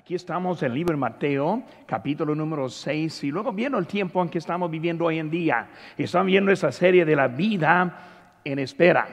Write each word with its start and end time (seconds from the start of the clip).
Aquí 0.00 0.14
estamos 0.14 0.62
en 0.62 0.70
el 0.70 0.74
libro 0.76 0.94
de 0.94 0.98
Mateo, 0.98 1.62
capítulo 1.84 2.34
número 2.34 2.70
6, 2.70 3.22
y 3.24 3.30
luego 3.30 3.52
viendo 3.52 3.76
el 3.76 3.86
tiempo 3.86 4.22
en 4.22 4.30
que 4.30 4.38
estamos 4.38 4.70
viviendo 4.70 5.04
hoy 5.04 5.18
en 5.18 5.28
día. 5.28 5.68
Estamos 5.98 6.28
viendo 6.28 6.50
esa 6.50 6.72
serie 6.72 7.04
de 7.04 7.14
la 7.14 7.28
vida 7.28 7.98
en 8.42 8.58
espera, 8.60 9.06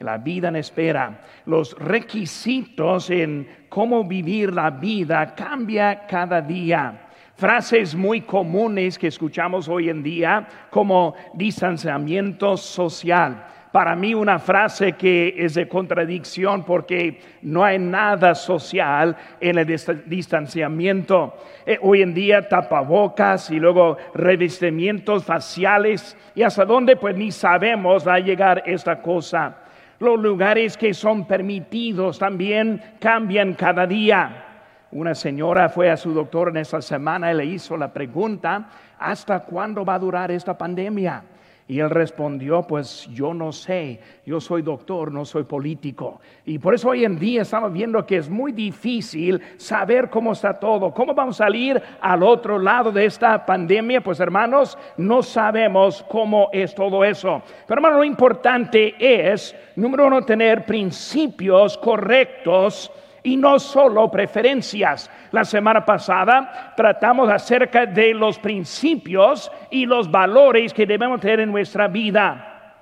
la 0.00 0.18
vida 0.18 0.48
en 0.48 0.56
espera. 0.56 1.22
Los 1.46 1.74
requisitos 1.78 3.08
en 3.08 3.48
cómo 3.70 4.04
vivir 4.04 4.52
la 4.52 4.68
vida 4.68 5.34
cambia 5.34 6.06
cada 6.06 6.42
día. 6.42 7.08
Frases 7.36 7.94
muy 7.94 8.20
comunes 8.20 8.98
que 8.98 9.06
escuchamos 9.06 9.66
hoy 9.66 9.88
en 9.88 10.02
día 10.02 10.46
como 10.68 11.14
distanciamiento 11.32 12.58
social 12.58 13.46
para 13.74 13.96
mí 13.96 14.14
una 14.14 14.38
frase 14.38 14.92
que 14.92 15.34
es 15.36 15.54
de 15.54 15.66
contradicción 15.66 16.62
porque 16.62 17.18
no 17.42 17.64
hay 17.64 17.76
nada 17.76 18.36
social 18.36 19.16
en 19.40 19.58
el 19.58 19.66
distanciamiento. 20.06 21.34
Eh, 21.66 21.76
hoy 21.82 22.02
en 22.02 22.14
día 22.14 22.48
tapabocas 22.48 23.50
y 23.50 23.58
luego 23.58 23.96
revestimientos 24.14 25.24
faciales 25.24 26.16
y 26.36 26.44
hasta 26.44 26.64
dónde 26.64 26.94
pues 26.94 27.16
ni 27.16 27.32
sabemos 27.32 28.06
va 28.06 28.14
a 28.14 28.20
llegar 28.20 28.62
esta 28.64 29.02
cosa. 29.02 29.56
Los 29.98 30.20
lugares 30.20 30.76
que 30.76 30.94
son 30.94 31.26
permitidos 31.26 32.20
también 32.20 32.80
cambian 33.00 33.54
cada 33.54 33.88
día. 33.88 34.44
Una 34.92 35.16
señora 35.16 35.68
fue 35.68 35.90
a 35.90 35.96
su 35.96 36.14
doctor 36.14 36.50
en 36.50 36.58
esta 36.58 36.80
semana 36.80 37.32
y 37.32 37.36
le 37.38 37.46
hizo 37.46 37.76
la 37.76 37.92
pregunta, 37.92 38.68
¿hasta 39.00 39.40
cuándo 39.40 39.84
va 39.84 39.96
a 39.96 39.98
durar 39.98 40.30
esta 40.30 40.56
pandemia? 40.56 41.24
Y 41.66 41.80
él 41.80 41.88
respondió, 41.88 42.62
pues 42.62 43.08
yo 43.10 43.32
no 43.32 43.50
sé, 43.50 43.98
yo 44.26 44.38
soy 44.38 44.60
doctor, 44.60 45.10
no 45.10 45.24
soy 45.24 45.44
político. 45.44 46.20
Y 46.44 46.58
por 46.58 46.74
eso 46.74 46.90
hoy 46.90 47.06
en 47.06 47.18
día 47.18 47.40
estamos 47.40 47.72
viendo 47.72 48.04
que 48.04 48.18
es 48.18 48.28
muy 48.28 48.52
difícil 48.52 49.40
saber 49.56 50.10
cómo 50.10 50.32
está 50.32 50.60
todo, 50.60 50.92
cómo 50.92 51.14
vamos 51.14 51.40
a 51.40 51.44
salir 51.44 51.80
al 52.02 52.22
otro 52.22 52.58
lado 52.58 52.92
de 52.92 53.06
esta 53.06 53.46
pandemia. 53.46 54.02
Pues 54.02 54.20
hermanos, 54.20 54.76
no 54.98 55.22
sabemos 55.22 56.04
cómo 56.10 56.50
es 56.52 56.74
todo 56.74 57.02
eso. 57.02 57.42
Pero 57.66 57.78
hermano, 57.78 57.96
lo 57.96 58.04
importante 58.04 58.94
es, 58.98 59.56
número 59.74 60.06
uno, 60.06 60.22
tener 60.22 60.66
principios 60.66 61.78
correctos 61.78 62.92
y 63.24 63.36
no 63.36 63.58
solo 63.58 64.10
preferencias. 64.10 65.10
La 65.32 65.44
semana 65.44 65.84
pasada 65.84 66.74
tratamos 66.76 67.28
acerca 67.30 67.86
de 67.86 68.14
los 68.14 68.38
principios 68.38 69.50
y 69.70 69.86
los 69.86 70.08
valores 70.08 70.72
que 70.72 70.86
debemos 70.86 71.20
tener 71.20 71.40
en 71.40 71.50
nuestra 71.50 71.88
vida. 71.88 72.76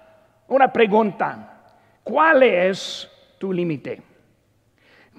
Una 0.49 0.71
pregunta, 0.71 1.61
¿cuál 2.03 2.43
es 2.43 3.09
tu 3.39 3.53
límite? 3.53 4.03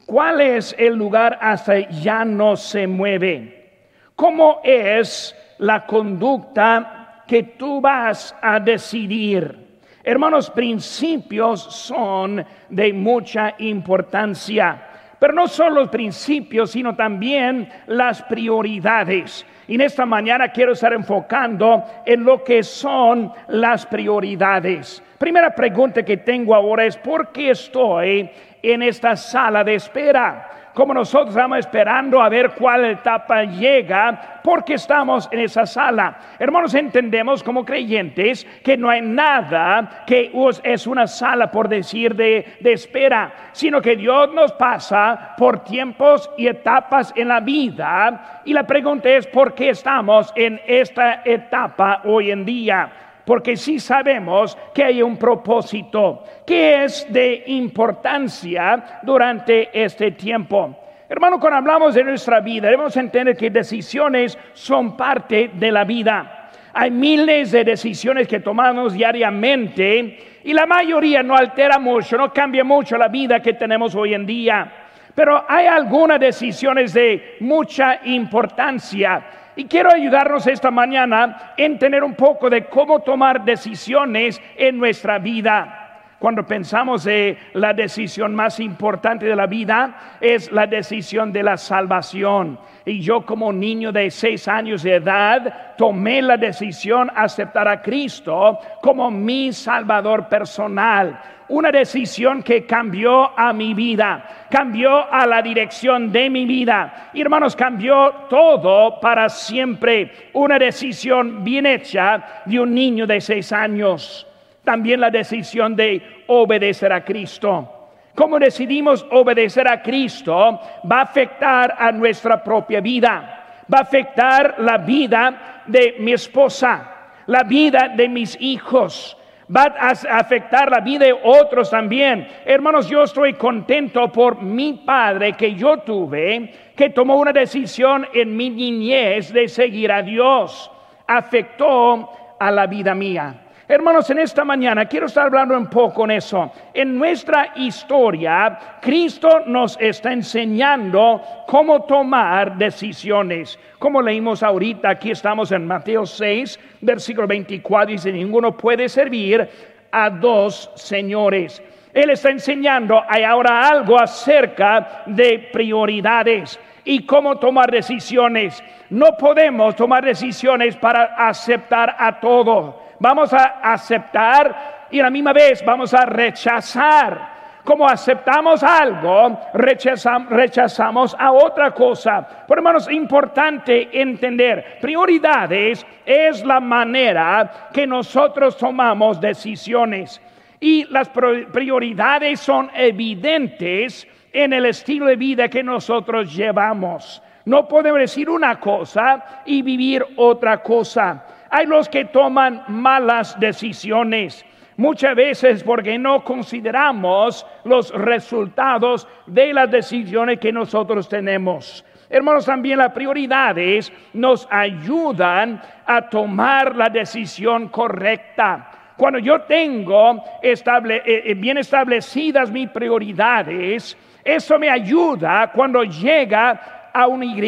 ¿Cuál 0.05 0.41
es 0.41 0.75
el 0.77 0.95
lugar 0.95 1.39
hasta 1.41 1.89
ya 1.89 2.25
no 2.25 2.57
se 2.57 2.85
mueve? 2.85 3.87
¿Cómo 4.15 4.59
es 4.63 5.33
la 5.59 5.85
conducta 5.85 7.23
que 7.25 7.43
tú 7.43 7.79
vas 7.79 8.35
a 8.41 8.59
decidir? 8.59 9.63
Hermanos, 10.03 10.49
principios 10.49 11.63
son 11.63 12.45
de 12.67 12.91
mucha 12.91 13.55
importancia. 13.59 14.89
Pero 15.23 15.35
no 15.35 15.47
solo 15.47 15.75
los 15.75 15.89
principios, 15.89 16.71
sino 16.71 16.97
también 16.97 17.69
las 17.87 18.21
prioridades. 18.23 19.45
Y 19.69 19.75
en 19.75 19.79
esta 19.79 20.05
mañana 20.05 20.49
quiero 20.49 20.73
estar 20.73 20.91
enfocando 20.91 21.81
en 22.05 22.25
lo 22.25 22.43
que 22.43 22.61
son 22.61 23.31
las 23.47 23.85
prioridades. 23.85 25.01
Primera 25.17 25.55
pregunta 25.55 26.03
que 26.03 26.17
tengo 26.17 26.53
ahora 26.53 26.83
es, 26.83 26.97
¿por 26.97 27.31
qué 27.31 27.51
estoy 27.51 28.29
en 28.61 28.83
esta 28.83 29.15
sala 29.15 29.63
de 29.63 29.75
espera? 29.75 30.49
Como 30.73 30.93
nosotros 30.93 31.35
estamos 31.35 31.59
esperando 31.59 32.21
a 32.21 32.29
ver 32.29 32.51
cuál 32.51 32.85
etapa 32.85 33.43
llega, 33.43 34.39
porque 34.43 34.73
estamos 34.73 35.29
en 35.31 35.39
esa 35.39 35.65
sala. 35.65 36.17
Hermanos, 36.39 36.73
entendemos 36.73 37.43
como 37.43 37.63
creyentes 37.63 38.45
que 38.63 38.75
no 38.75 38.89
hay 38.89 39.01
nada 39.01 40.03
que 40.05 40.31
es 40.63 40.87
una 40.87 41.07
sala, 41.07 41.51
por 41.51 41.69
decir, 41.69 42.15
de, 42.15 42.57
de 42.59 42.73
espera, 42.73 43.31
sino 43.51 43.81
que 43.81 43.95
Dios 43.95 44.33
nos 44.33 44.51
pasa 44.53 45.33
por 45.37 45.63
tiempos 45.63 46.29
y 46.37 46.47
etapas 46.47 47.13
en 47.15 47.27
la 47.27 47.39
vida. 47.39 48.41
Y 48.45 48.53
la 48.53 48.63
pregunta 48.63 49.09
es, 49.09 49.27
¿por 49.27 49.53
qué 49.53 49.69
estamos 49.69 50.33
en 50.35 50.59
esta 50.65 51.21
etapa 51.23 52.01
hoy 52.05 52.31
en 52.31 52.45
día? 52.45 53.02
Porque 53.25 53.55
sí 53.55 53.79
sabemos 53.79 54.57
que 54.73 54.83
hay 54.83 55.01
un 55.01 55.17
propósito 55.17 56.23
que 56.45 56.83
es 56.83 57.11
de 57.11 57.43
importancia 57.47 58.99
durante 59.03 59.69
este 59.73 60.11
tiempo. 60.11 60.77
Hermano, 61.07 61.39
cuando 61.39 61.57
hablamos 61.57 61.93
de 61.93 62.03
nuestra 62.03 62.39
vida, 62.39 62.69
debemos 62.69 62.95
entender 62.97 63.37
que 63.37 63.49
decisiones 63.49 64.37
son 64.53 64.97
parte 64.97 65.51
de 65.53 65.71
la 65.71 65.83
vida. 65.83 66.49
Hay 66.73 66.89
miles 66.89 67.51
de 67.51 67.63
decisiones 67.63 68.27
que 68.27 68.39
tomamos 68.39 68.93
diariamente 68.93 70.17
y 70.43 70.53
la 70.53 70.65
mayoría 70.65 71.21
no 71.21 71.35
altera 71.35 71.77
mucho, 71.77 72.17
no 72.17 72.33
cambia 72.33 72.63
mucho 72.63 72.97
la 72.97 73.07
vida 73.07 73.41
que 73.41 73.53
tenemos 73.53 73.93
hoy 73.95 74.13
en 74.13 74.25
día. 74.25 74.71
Pero 75.13 75.45
hay 75.47 75.67
algunas 75.67 76.19
decisiones 76.19 76.93
de 76.93 77.37
mucha 77.39 77.99
importancia 78.05 79.23
y 79.55 79.65
quiero 79.65 79.91
ayudarnos 79.91 80.47
esta 80.47 80.71
mañana 80.71 81.53
en 81.57 81.77
tener 81.77 82.03
un 82.03 82.15
poco 82.15 82.49
de 82.49 82.65
cómo 82.65 83.01
tomar 83.01 83.43
decisiones 83.43 84.41
en 84.55 84.77
nuestra 84.77 85.19
vida. 85.19 85.79
Cuando 86.23 86.47
pensamos 86.47 87.03
de 87.03 87.37
la 87.51 87.73
decisión 87.73 88.33
más 88.33 88.61
importante 88.61 89.25
de 89.25 89.35
la 89.35 89.45
vida, 89.45 90.17
es 90.21 90.49
la 90.53 90.65
decisión 90.65 91.33
de 91.33 91.43
la 91.43 91.57
salvación. 91.57 92.57
Y 92.85 93.01
yo 93.01 93.25
como 93.25 93.51
niño 93.51 93.91
de 93.91 94.09
seis 94.09 94.47
años 94.47 94.83
de 94.83 94.95
edad, 94.95 95.75
tomé 95.77 96.21
la 96.21 96.37
decisión 96.37 97.07
de 97.07 97.13
aceptar 97.13 97.67
a 97.67 97.81
Cristo 97.81 98.57
como 98.81 99.11
mi 99.11 99.51
Salvador 99.51 100.29
personal 100.29 101.19
una 101.53 101.71
decisión 101.71 102.41
que 102.41 102.65
cambió 102.65 103.37
a 103.37 103.53
mi 103.53 103.75
vida, 103.75 104.47
cambió 104.49 105.11
a 105.11 105.27
la 105.27 105.39
dirección 105.41 106.11
de 106.11 106.27
mi 106.27 106.45
vida. 106.45 107.11
Hermanos, 107.13 107.55
cambió 107.55 108.11
todo 108.27 108.99
para 108.99 109.29
siempre. 109.29 110.29
Una 110.33 110.57
decisión 110.57 111.43
bien 111.43 111.67
hecha 111.67 112.41
de 112.45 112.59
un 112.59 112.73
niño 112.73 113.05
de 113.05 113.21
seis 113.21 113.51
años. 113.51 114.25
También 114.63 114.99
la 114.99 115.11
decisión 115.11 115.75
de 115.75 116.23
obedecer 116.25 116.91
a 116.91 117.05
Cristo. 117.05 117.89
Cómo 118.15 118.39
decidimos 118.39 119.05
obedecer 119.11 119.67
a 119.67 119.81
Cristo 119.81 120.59
va 120.91 120.99
a 120.99 121.03
afectar 121.03 121.75
a 121.77 121.91
nuestra 121.91 122.43
propia 122.43 122.81
vida, 122.81 123.63
va 123.71 123.77
a 123.77 123.81
afectar 123.81 124.55
la 124.57 124.79
vida 124.79 125.63
de 125.67 125.97
mi 125.99 126.13
esposa, 126.13 127.11
la 127.27 127.43
vida 127.43 127.89
de 127.95 128.09
mis 128.09 128.39
hijos, 128.39 129.17
va 129.55 129.73
a 129.77 129.91
afectar 130.17 130.71
la 130.71 130.79
vida 130.79 131.05
de 131.05 131.13
otros 131.13 131.69
también. 131.69 132.27
Hermanos, 132.45 132.89
yo 132.89 133.03
estoy 133.03 133.33
contento 133.33 134.11
por 134.11 134.41
mi 134.41 134.73
padre 134.73 135.33
que 135.33 135.53
yo 135.53 135.77
tuve, 135.79 136.51
que 136.75 136.89
tomó 136.89 137.17
una 137.17 137.31
decisión 137.31 138.07
en 138.13 138.35
mi 138.35 138.49
niñez 138.49 139.31
de 139.31 139.47
seguir 139.47 139.91
a 139.91 140.01
Dios. 140.01 140.71
Afectó 141.05 142.09
a 142.39 142.51
la 142.51 142.65
vida 142.65 142.95
mía. 142.95 143.42
Hermanos, 143.65 144.09
en 144.09 144.19
esta 144.19 144.43
mañana 144.43 144.85
quiero 144.87 145.05
estar 145.05 145.27
hablando 145.27 145.57
un 145.57 145.67
poco 145.67 146.03
en 146.03 146.11
eso. 146.11 146.51
En 146.73 146.97
nuestra 146.97 147.53
historia, 147.55 148.59
Cristo 148.81 149.43
nos 149.45 149.77
está 149.79 150.11
enseñando 150.11 151.21
cómo 151.47 151.83
tomar 151.83 152.57
decisiones. 152.57 153.57
Como 153.79 154.01
leímos 154.01 154.43
ahorita, 154.43 154.89
aquí 154.89 155.11
estamos 155.11 155.53
en 155.53 155.65
Mateo 155.65 156.05
6, 156.05 156.59
versículo 156.81 157.25
24, 157.25 157.91
dice, 157.91 158.11
ninguno 158.11 158.57
puede 158.57 158.89
servir 158.89 159.47
a 159.89 160.09
dos 160.09 160.69
señores. 160.75 161.63
Él 161.93 162.09
está 162.09 162.31
enseñando 162.31 163.01
hay 163.07 163.23
ahora 163.23 163.69
algo 163.69 163.97
acerca 163.97 165.03
de 165.05 165.39
prioridades 165.53 166.59
y 166.83 167.05
cómo 167.05 167.37
tomar 167.37 167.71
decisiones. 167.71 168.61
No 168.89 169.15
podemos 169.17 169.73
tomar 169.77 170.03
decisiones 170.03 170.75
para 170.75 171.15
aceptar 171.15 171.95
a 171.97 172.19
todo 172.19 172.82
vamos 173.03 173.33
a 173.33 173.59
aceptar 173.61 174.87
y 174.89 175.01
a 175.01 175.03
la 175.03 175.09
misma 175.09 175.33
vez 175.33 175.61
vamos 175.65 175.93
a 175.93 176.05
rechazar. 176.05 177.33
Como 177.61 177.85
aceptamos 177.85 178.63
algo, 178.63 179.39
rechazamos, 179.53 181.15
a 181.17 181.31
otra 181.31 181.71
cosa. 181.71 182.45
Por 182.47 182.57
hermanos, 182.57 182.89
importante 182.89 183.89
entender, 184.01 184.77
prioridades 184.81 185.85
es 186.05 186.45
la 186.45 186.61
manera 186.61 187.69
que 187.73 187.85
nosotros 187.85 188.57
tomamos 188.57 189.19
decisiones. 189.19 190.21
Y 190.59 190.85
las 190.85 191.09
prioridades 191.09 192.39
son 192.39 192.69
evidentes 192.73 194.07
en 194.31 194.53
el 194.53 194.65
estilo 194.65 195.07
de 195.07 195.17
vida 195.17 195.49
que 195.49 195.63
nosotros 195.63 196.33
llevamos. 196.33 197.21
No 197.45 197.67
podemos 197.67 197.99
decir 197.99 198.29
una 198.29 198.59
cosa 198.59 199.41
y 199.45 199.61
vivir 199.61 200.05
otra 200.15 200.63
cosa. 200.63 201.25
Hay 201.55 201.67
los 201.67 201.87
que 201.87 202.05
toman 202.05 202.63
malas 202.67 203.39
decisiones. 203.39 204.43
Muchas 204.75 205.15
veces 205.15 205.63
porque 205.63 205.99
no 205.99 206.23
consideramos 206.23 207.45
los 207.63 207.91
resultados 207.91 209.07
de 209.27 209.53
las 209.53 209.69
decisiones 209.69 210.39
que 210.39 210.51
nosotros 210.51 211.07
tenemos. 211.07 211.85
Hermanos, 212.09 212.47
también 212.47 212.79
las 212.79 212.91
prioridades 212.91 213.93
nos 214.13 214.47
ayudan 214.49 215.61
a 215.85 216.09
tomar 216.09 216.75
la 216.75 216.89
decisión 216.89 217.67
correcta. 217.67 218.71
Cuando 218.97 219.19
yo 219.19 219.41
tengo 219.41 220.23
eh, 220.41 220.55
eh, 220.65 221.35
bien 221.35 221.59
establecidas 221.59 222.49
mis 222.49 222.67
prioridades, 222.69 223.95
eso 224.23 224.57
me 224.57 224.71
ayuda 224.71 225.51
cuando 225.53 225.83
llega 225.83 226.89
a 226.91 227.05
una 227.05 227.25
Y, 227.25 227.41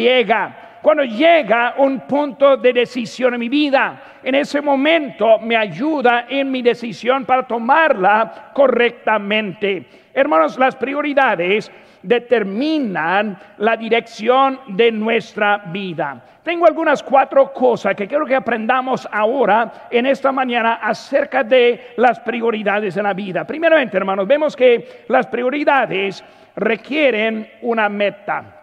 cuando 0.86 1.02
llega 1.02 1.74
un 1.78 1.98
punto 2.02 2.56
de 2.58 2.72
decisión 2.72 3.34
en 3.34 3.40
mi 3.40 3.48
vida. 3.48 4.00
En 4.22 4.36
ese 4.36 4.60
momento 4.60 5.40
me 5.40 5.56
ayuda 5.56 6.26
en 6.28 6.48
mi 6.48 6.62
decisión 6.62 7.24
para 7.24 7.44
tomarla 7.44 8.52
correctamente. 8.54 9.84
Hermanos, 10.14 10.56
las 10.56 10.76
prioridades 10.76 11.72
determinan 12.04 13.36
la 13.58 13.76
dirección 13.76 14.60
de 14.68 14.92
nuestra 14.92 15.58
vida. 15.72 16.22
Tengo 16.44 16.68
algunas 16.68 17.02
cuatro 17.02 17.52
cosas 17.52 17.96
que 17.96 18.06
quiero 18.06 18.24
que 18.24 18.36
aprendamos 18.36 19.08
ahora 19.10 19.88
en 19.90 20.06
esta 20.06 20.30
mañana 20.30 20.74
acerca 20.74 21.42
de 21.42 21.94
las 21.96 22.20
prioridades 22.20 22.96
en 22.96 23.02
la 23.02 23.12
vida. 23.12 23.44
Primeramente, 23.44 23.96
hermanos, 23.96 24.24
vemos 24.28 24.54
que 24.54 25.02
las 25.08 25.26
prioridades 25.26 26.22
requieren 26.54 27.50
una 27.62 27.88
meta. 27.88 28.55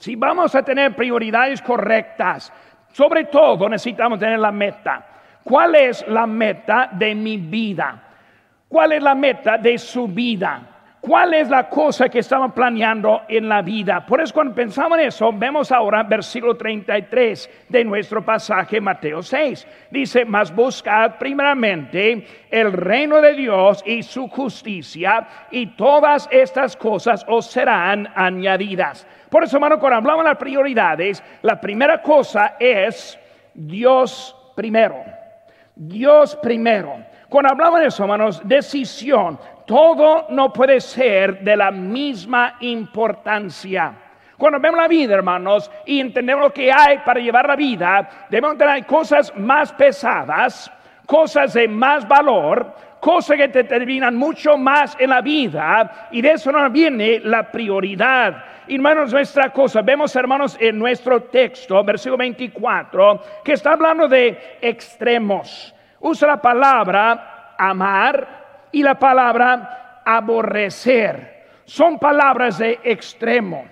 Si 0.00 0.16
vamos 0.16 0.54
a 0.54 0.62
tener 0.62 0.96
prioridades 0.96 1.60
correctas, 1.60 2.50
sobre 2.90 3.24
todo 3.24 3.68
necesitamos 3.68 4.18
tener 4.18 4.38
la 4.38 4.50
meta. 4.50 5.06
¿Cuál 5.44 5.74
es 5.74 6.08
la 6.08 6.26
meta 6.26 6.88
de 6.90 7.14
mi 7.14 7.36
vida? 7.36 8.02
¿Cuál 8.66 8.92
es 8.92 9.02
la 9.02 9.14
meta 9.14 9.58
de 9.58 9.76
su 9.76 10.08
vida? 10.08 10.62
¿Cuál 11.00 11.32
es 11.32 11.48
la 11.48 11.66
cosa 11.66 12.10
que 12.10 12.18
estaban 12.18 12.52
planeando 12.52 13.22
en 13.26 13.48
la 13.48 13.62
vida? 13.62 14.04
Por 14.04 14.20
eso 14.20 14.34
cuando 14.34 14.54
pensamos 14.54 14.98
en 14.98 15.06
eso, 15.06 15.32
vemos 15.32 15.72
ahora 15.72 16.02
versículo 16.02 16.58
33 16.58 17.66
de 17.70 17.84
nuestro 17.84 18.22
pasaje 18.22 18.82
Mateo 18.82 19.22
6. 19.22 19.66
Dice, 19.90 20.26
mas 20.26 20.54
buscad 20.54 21.16
primeramente 21.16 22.26
el 22.50 22.74
reino 22.74 23.18
de 23.22 23.32
Dios 23.32 23.82
y 23.86 24.02
su 24.02 24.28
justicia 24.28 25.26
y 25.50 25.68
todas 25.68 26.28
estas 26.30 26.76
cosas 26.76 27.24
os 27.26 27.46
serán 27.46 28.06
añadidas. 28.14 29.06
Por 29.30 29.44
eso, 29.44 29.56
hermano, 29.56 29.78
cuando 29.78 29.96
hablamos 29.96 30.24
de 30.24 30.30
las 30.30 30.38
prioridades, 30.38 31.22
la 31.40 31.58
primera 31.58 32.02
cosa 32.02 32.56
es 32.60 33.18
Dios 33.54 34.36
primero. 34.54 35.02
Dios 35.74 36.36
primero. 36.42 37.06
Cuando 37.30 37.52
hablamos 37.52 37.80
de 37.80 37.86
eso, 37.86 38.02
hermanos, 38.02 38.42
decisión, 38.44 39.38
todo 39.70 40.26
no 40.30 40.52
puede 40.52 40.80
ser 40.80 41.42
de 41.42 41.56
la 41.56 41.70
misma 41.70 42.56
importancia. 42.58 43.94
Cuando 44.36 44.58
vemos 44.58 44.80
la 44.80 44.88
vida, 44.88 45.14
hermanos, 45.14 45.70
y 45.86 46.00
entendemos 46.00 46.42
lo 46.42 46.52
que 46.52 46.72
hay 46.72 46.98
para 46.98 47.20
llevar 47.20 47.46
la 47.46 47.54
vida, 47.54 48.26
debemos 48.28 48.58
tener 48.58 48.84
cosas 48.84 49.32
más 49.36 49.72
pesadas, 49.74 50.72
cosas 51.06 51.52
de 51.52 51.68
más 51.68 52.08
valor, 52.08 52.74
cosas 52.98 53.36
que 53.36 53.46
te 53.46 53.62
determinan 53.62 54.16
mucho 54.16 54.58
más 54.58 54.96
en 54.98 55.10
la 55.10 55.20
vida, 55.20 56.08
y 56.10 56.20
de 56.20 56.32
eso 56.32 56.50
nos 56.50 56.72
viene 56.72 57.20
la 57.20 57.48
prioridad. 57.48 58.44
Hermanos, 58.66 59.12
nuestra 59.12 59.50
cosa, 59.50 59.82
vemos 59.82 60.16
hermanos 60.16 60.56
en 60.58 60.80
nuestro 60.80 61.22
texto, 61.22 61.84
versículo 61.84 62.16
24, 62.16 63.22
que 63.44 63.52
está 63.52 63.74
hablando 63.74 64.08
de 64.08 64.58
extremos. 64.60 65.72
Usa 66.00 66.26
la 66.26 66.42
palabra 66.42 67.54
amar 67.56 68.39
y 68.72 68.82
la 68.82 68.98
palabra 68.98 70.02
aborrecer. 70.04 71.46
Son 71.64 71.98
palabras 71.98 72.58
de 72.58 72.80
extremo. 72.82 73.64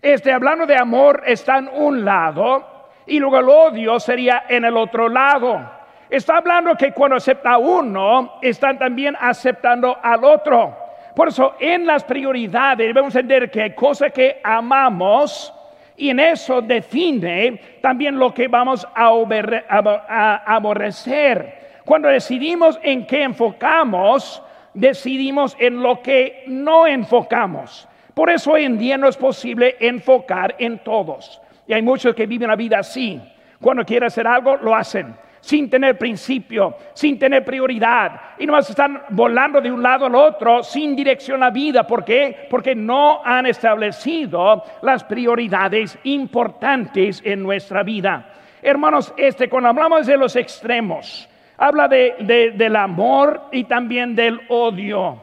Este 0.00 0.32
hablando 0.32 0.66
de 0.66 0.76
amor 0.76 1.22
está 1.26 1.58
en 1.58 1.68
un 1.68 2.04
lado 2.04 2.90
y 3.06 3.18
luego 3.18 3.38
el 3.38 3.48
odio 3.48 4.00
sería 4.00 4.44
en 4.48 4.64
el 4.64 4.76
otro 4.76 5.08
lado. 5.08 5.60
Está 6.08 6.36
hablando 6.36 6.74
que 6.76 6.92
cuando 6.92 7.16
acepta 7.16 7.56
uno, 7.58 8.34
están 8.42 8.78
también 8.78 9.16
aceptando 9.18 9.98
al 10.02 10.24
otro. 10.24 10.76
Por 11.14 11.28
eso 11.28 11.54
en 11.60 11.86
las 11.86 12.04
prioridades 12.04 12.86
debemos 12.86 13.14
entender 13.14 13.50
que 13.50 13.62
hay 13.62 13.74
cosas 13.74 14.12
que 14.12 14.40
amamos 14.42 15.52
y 15.96 16.10
en 16.10 16.20
eso 16.20 16.62
define 16.62 17.60
también 17.80 18.18
lo 18.18 18.32
que 18.32 18.48
vamos 18.48 18.86
a, 18.94 20.44
aborrecer. 20.46 21.61
Cuando 21.84 22.08
decidimos 22.08 22.78
en 22.82 23.06
qué 23.06 23.22
enfocamos, 23.22 24.42
decidimos 24.74 25.56
en 25.58 25.82
lo 25.82 26.00
que 26.00 26.44
no 26.46 26.86
enfocamos. 26.86 27.88
Por 28.14 28.30
eso 28.30 28.52
hoy 28.52 28.64
en 28.64 28.78
día 28.78 28.96
no 28.98 29.08
es 29.08 29.16
posible 29.16 29.76
enfocar 29.80 30.54
en 30.58 30.78
todos. 30.80 31.40
Y 31.66 31.72
hay 31.72 31.82
muchos 31.82 32.14
que 32.14 32.26
viven 32.26 32.48
la 32.48 32.56
vida 32.56 32.78
así. 32.78 33.20
Cuando 33.60 33.84
quieren 33.84 34.08
hacer 34.08 34.26
algo, 34.26 34.56
lo 34.56 34.74
hacen. 34.74 35.14
Sin 35.40 35.68
tener 35.68 35.98
principio, 35.98 36.76
sin 36.94 37.18
tener 37.18 37.44
prioridad. 37.44 38.20
Y 38.38 38.46
nomás 38.46 38.70
están 38.70 39.02
volando 39.10 39.60
de 39.60 39.72
un 39.72 39.82
lado 39.82 40.06
al 40.06 40.14
otro 40.14 40.62
sin 40.62 40.94
dirección 40.94 41.42
a 41.42 41.50
vida. 41.50 41.84
¿Por 41.84 42.04
qué? 42.04 42.46
Porque 42.48 42.76
no 42.76 43.22
han 43.24 43.46
establecido 43.46 44.62
las 44.82 45.02
prioridades 45.02 45.98
importantes 46.04 47.20
en 47.24 47.42
nuestra 47.42 47.82
vida. 47.82 48.28
Hermanos, 48.60 49.12
este, 49.16 49.48
cuando 49.48 49.70
hablamos 49.70 50.06
de 50.06 50.16
los 50.16 50.36
extremos, 50.36 51.28
habla 51.58 51.88
de, 51.88 52.52
del 52.56 52.76
amor 52.76 53.48
y 53.52 53.64
también 53.64 54.14
del 54.14 54.40
odio. 54.48 55.20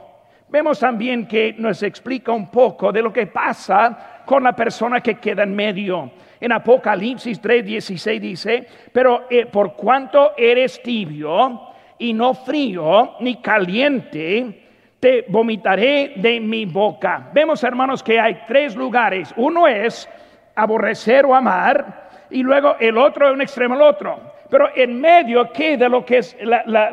Vemos 0.50 0.80
también 0.80 1.28
que 1.28 1.54
nos 1.58 1.84
explica 1.84 2.32
un 2.32 2.50
poco 2.50 2.92
de 2.92 3.02
lo 3.02 3.14
que 3.14 3.28
pasa 3.28 4.22
con 4.26 4.44
la 4.44 4.54
persona 4.54 5.02
que 5.02 5.16
queda 5.16 5.44
en 5.44 5.56
medio. 5.56 6.12
En 6.40 6.52
Apocalipsis 6.52 7.42
3:16 7.42 8.20
dice, 8.20 8.68
pero 8.92 9.28
eh, 9.30 9.46
por 9.46 9.74
cuanto 9.74 10.32
eres 10.38 10.82
tibio 10.82 11.62
y 11.98 12.14
no 12.14 12.34
frío 12.34 13.16
ni 13.20 13.36
caliente, 13.36 14.66
te 15.00 15.26
vomitaré 15.28 16.14
de 16.16 16.40
mi 16.40 16.66
boca. 16.66 17.30
Vemos, 17.34 17.64
hermanos, 17.64 18.02
que 18.02 18.20
hay 18.20 18.42
tres 18.48 18.76
lugares. 18.76 19.34
Uno 19.38 19.68
es 19.68 20.10
aborrecer 20.56 21.26
o 21.26 21.36
amar, 21.36 22.10
y 22.30 22.44
luego 22.44 22.76
el 22.80 22.98
otro 22.98 23.28
es 23.28 23.34
un 23.34 23.42
extremo 23.42 23.76
al 23.76 23.82
otro. 23.82 24.20
Pero 24.50 24.70
en 24.76 25.00
medio 25.00 25.52
queda 25.52 25.88
lo 25.88 26.06
que 26.06 26.20
es, 26.20 26.36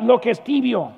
lo 0.01 0.21
que 0.21 0.31
es 0.31 0.43
tibio. 0.43 0.91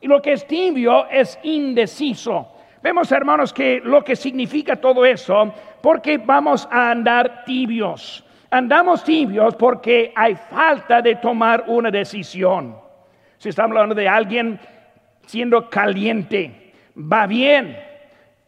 Y 0.00 0.08
lo 0.08 0.20
que 0.20 0.32
es 0.32 0.46
tibio 0.46 1.06
es 1.08 1.38
indeciso. 1.42 2.48
Vemos, 2.82 3.10
hermanos, 3.12 3.52
que 3.52 3.80
lo 3.82 4.02
que 4.02 4.16
significa 4.16 4.76
todo 4.76 5.04
eso, 5.04 5.52
porque 5.82 6.18
vamos 6.18 6.68
a 6.70 6.90
andar 6.90 7.44
tibios. 7.44 8.24
Andamos 8.50 9.02
tibios 9.04 9.54
porque 9.56 10.12
hay 10.14 10.34
falta 10.34 11.02
de 11.02 11.16
tomar 11.16 11.64
una 11.66 11.90
decisión. 11.90 12.76
Si 13.38 13.48
estamos 13.48 13.76
hablando 13.76 13.94
de 13.94 14.08
alguien 14.08 14.58
siendo 15.26 15.68
caliente, 15.68 16.72
va 16.96 17.26
bien 17.26 17.76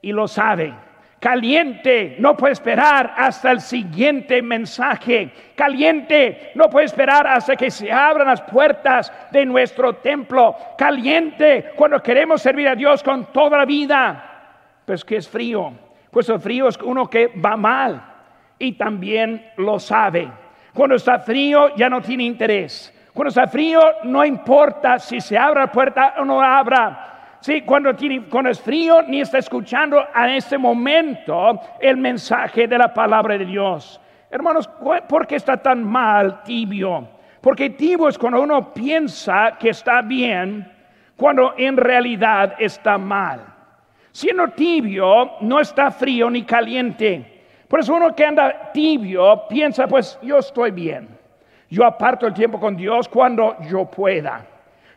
y 0.00 0.12
lo 0.12 0.28
sabe 0.28 0.72
Caliente, 1.20 2.14
no 2.20 2.36
puede 2.36 2.52
esperar 2.52 3.12
hasta 3.16 3.50
el 3.50 3.60
siguiente 3.60 4.40
mensaje. 4.40 5.32
Caliente, 5.56 6.52
no 6.54 6.70
puede 6.70 6.86
esperar 6.86 7.26
hasta 7.26 7.56
que 7.56 7.72
se 7.72 7.90
abran 7.90 8.28
las 8.28 8.40
puertas 8.42 9.12
de 9.32 9.44
nuestro 9.44 9.96
templo. 9.96 10.56
Caliente, 10.76 11.72
cuando 11.74 12.00
queremos 12.00 12.40
servir 12.40 12.68
a 12.68 12.76
Dios 12.76 13.02
con 13.02 13.32
toda 13.32 13.58
la 13.58 13.64
vida. 13.64 14.24
Pues 14.84 15.04
que 15.04 15.16
es 15.16 15.28
frío. 15.28 15.72
Pues 16.12 16.28
el 16.28 16.38
frío 16.38 16.68
es 16.68 16.78
uno 16.78 17.10
que 17.10 17.26
va 17.26 17.56
mal 17.56 18.00
y 18.56 18.72
también 18.72 19.50
lo 19.56 19.80
sabe. 19.80 20.30
Cuando 20.72 20.94
está 20.94 21.18
frío 21.18 21.74
ya 21.74 21.88
no 21.88 22.00
tiene 22.00 22.22
interés. 22.24 22.94
Cuando 23.12 23.30
está 23.30 23.48
frío 23.48 23.80
no 24.04 24.24
importa 24.24 25.00
si 25.00 25.20
se 25.20 25.36
abre 25.36 25.60
la 25.62 25.72
puerta 25.72 26.14
o 26.18 26.24
no 26.24 26.40
abra 26.40 27.17
Sí, 27.40 27.62
cuando, 27.62 27.94
tiene, 27.94 28.26
es 28.50 28.60
frío 28.60 29.02
ni 29.02 29.20
está 29.20 29.38
escuchando 29.38 30.04
a 30.12 30.34
este 30.34 30.58
momento 30.58 31.60
el 31.80 31.96
mensaje 31.96 32.66
de 32.66 32.78
la 32.78 32.92
palabra 32.92 33.38
de 33.38 33.44
Dios. 33.44 34.00
Hermanos, 34.30 34.68
¿por 35.08 35.26
qué 35.26 35.36
está 35.36 35.56
tan 35.56 35.84
mal 35.84 36.42
tibio? 36.42 37.08
Porque 37.40 37.70
tibio 37.70 38.08
es 38.08 38.18
cuando 38.18 38.42
uno 38.42 38.72
piensa 38.74 39.56
que 39.58 39.70
está 39.70 40.02
bien, 40.02 40.70
cuando 41.16 41.54
en 41.56 41.76
realidad 41.76 42.56
está 42.58 42.98
mal. 42.98 43.40
Siendo 44.10 44.48
tibio, 44.48 45.36
no 45.40 45.60
está 45.60 45.92
frío 45.92 46.28
ni 46.28 46.42
caliente. 46.42 47.44
Por 47.68 47.80
eso 47.80 47.94
uno 47.94 48.14
que 48.16 48.24
anda 48.24 48.72
tibio 48.72 49.46
piensa, 49.48 49.86
pues 49.86 50.18
yo 50.22 50.38
estoy 50.38 50.72
bien. 50.72 51.08
Yo 51.70 51.84
aparto 51.84 52.26
el 52.26 52.34
tiempo 52.34 52.58
con 52.58 52.76
Dios 52.76 53.08
cuando 53.08 53.56
yo 53.70 53.84
pueda. 53.84 54.44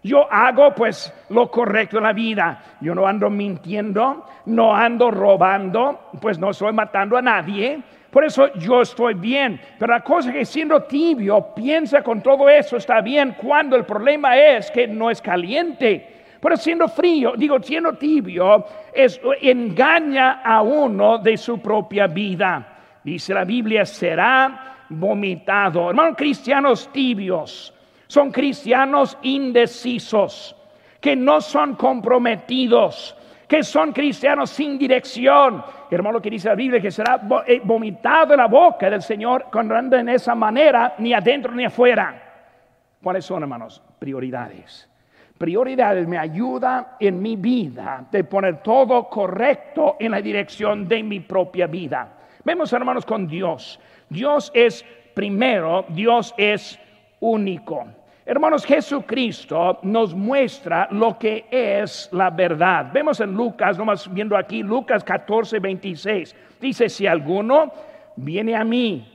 Yo 0.03 0.31
hago 0.31 0.74
pues 0.74 1.13
lo 1.29 1.50
correcto 1.51 1.98
en 1.98 2.03
la 2.03 2.13
vida. 2.13 2.77
Yo 2.81 2.96
no 2.96 3.05
ando 3.05 3.29
mintiendo, 3.29 4.25
no 4.46 4.75
ando 4.75 5.12
robando, 5.12 6.10
pues 6.20 6.39
no 6.39 6.50
estoy 6.50 6.74
matando 6.74 7.17
a 7.17 7.22
nadie. 7.22 7.79
Por 8.10 8.25
eso 8.25 8.53
yo 8.55 8.81
estoy 8.81 9.13
bien. 9.13 9.60
Pero 9.77 9.93
la 9.93 10.01
cosa 10.01 10.29
es 10.29 10.36
que 10.36 10.46
siendo 10.46 10.84
tibio, 10.84 11.53
piensa 11.55 12.01
con 12.01 12.22
todo 12.22 12.50
eso 12.50 12.77
está 12.77 13.01
bien 13.01 13.36
cuando 13.41 13.75
el 13.75 13.86
problema 13.86 14.38
es 14.38 14.72
que 14.72 14.88
no 14.88 15.12
es 15.12 15.22
caliente. 15.22 16.22
Pero 16.41 16.58
siendo 16.58 16.88
frío, 16.88 17.34
digo, 17.38 17.62
siendo 17.62 17.93
tibio, 17.93 18.65
es, 18.91 19.22
engaña 19.41 20.41
a 20.43 20.63
uno 20.63 21.20
de 21.20 21.38
su 21.38 21.62
propia 21.62 22.08
vida. 22.08 22.79
dice 23.03 23.34
la 23.34 23.46
Biblia, 23.46 23.86
será 23.86 24.86
vomitado. 24.89 25.89
Hermanos, 25.89 26.15
cristianos 26.17 26.91
tibios, 26.91 27.74
son 28.12 28.30
cristianos 28.30 29.18
indecisos, 29.22 30.53
que 31.00 31.15
no 31.15 31.39
son 31.39 31.75
comprometidos, 31.75 33.15
que 33.48 33.63
son 33.63 33.94
cristianos 33.94 34.50
sin 34.50 34.77
dirección. 34.77 35.63
Hermano, 35.89 36.22
que 36.22 36.30
dice 36.30 36.50
la 36.50 36.56
Biblia 36.56 36.82
que 36.82 36.91
será 36.91 37.22
eh, 37.48 37.62
vomitado 37.63 38.34
en 38.34 38.39
la 38.39 38.48
boca 38.48 38.89
del 38.89 39.01
Señor 39.01 39.46
cuando 39.50 39.77
anda 39.77 40.01
en 40.01 40.10
esa 40.10 40.36
manera, 40.36 40.96
ni 40.98 41.13
adentro 41.13 41.53
ni 41.53 41.63
afuera. 41.63 42.22
¿Cuáles 43.01 43.24
son, 43.24 43.44
hermanos? 43.44 43.82
Prioridades. 43.98 44.89
Prioridades 45.38 46.06
me 46.06 46.18
ayuda 46.18 46.98
en 47.00 47.22
mi 47.22 47.38
vida 47.38 48.06
de 48.12 48.25
poner 48.25 48.62
todo 48.62 49.08
correcto 49.08 49.96
en 50.01 50.12
la 50.12 50.22
dirección 50.22 50.86
de 50.86 51.01
mi 51.01 51.22
propia 51.22 51.65
vida. 51.65 52.10
Vemos, 52.44 52.74
hermanos, 52.74 53.06
con 53.06 53.25
Dios. 53.25 53.80
Dios 54.10 54.51
es 54.53 54.84
primero, 55.13 55.86
Dios 55.88 56.36
es 56.38 56.77
único. 57.22 58.00
Hermanos, 58.31 58.65
Jesucristo 58.65 59.79
nos 59.81 60.15
muestra 60.15 60.88
lo 60.91 61.19
que 61.19 61.47
es 61.51 62.07
la 62.13 62.29
verdad. 62.29 62.89
Vemos 62.93 63.19
en 63.19 63.33
Lucas, 63.33 63.77
nomás 63.77 64.09
viendo 64.09 64.38
aquí, 64.38 64.63
Lucas 64.63 65.03
14, 65.03 65.59
26. 65.59 66.33
Dice, 66.61 66.88
si 66.88 67.05
alguno 67.05 67.73
viene 68.15 68.55
a 68.55 68.63
mí 68.63 69.05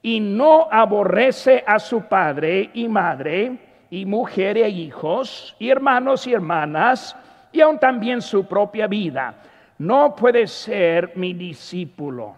y 0.00 0.20
no 0.20 0.68
aborrece 0.70 1.62
a 1.66 1.78
su 1.78 2.04
padre 2.04 2.70
y 2.72 2.88
madre, 2.88 3.58
y 3.90 4.06
mujer 4.06 4.56
e 4.56 4.70
hijos, 4.70 5.54
y 5.58 5.68
hermanos 5.68 6.26
y 6.26 6.32
hermanas, 6.32 7.14
y 7.52 7.60
aún 7.60 7.78
también 7.78 8.22
su 8.22 8.46
propia 8.46 8.86
vida, 8.86 9.34
no 9.76 10.16
puede 10.16 10.46
ser 10.46 11.12
mi 11.14 11.34
discípulo. 11.34 12.36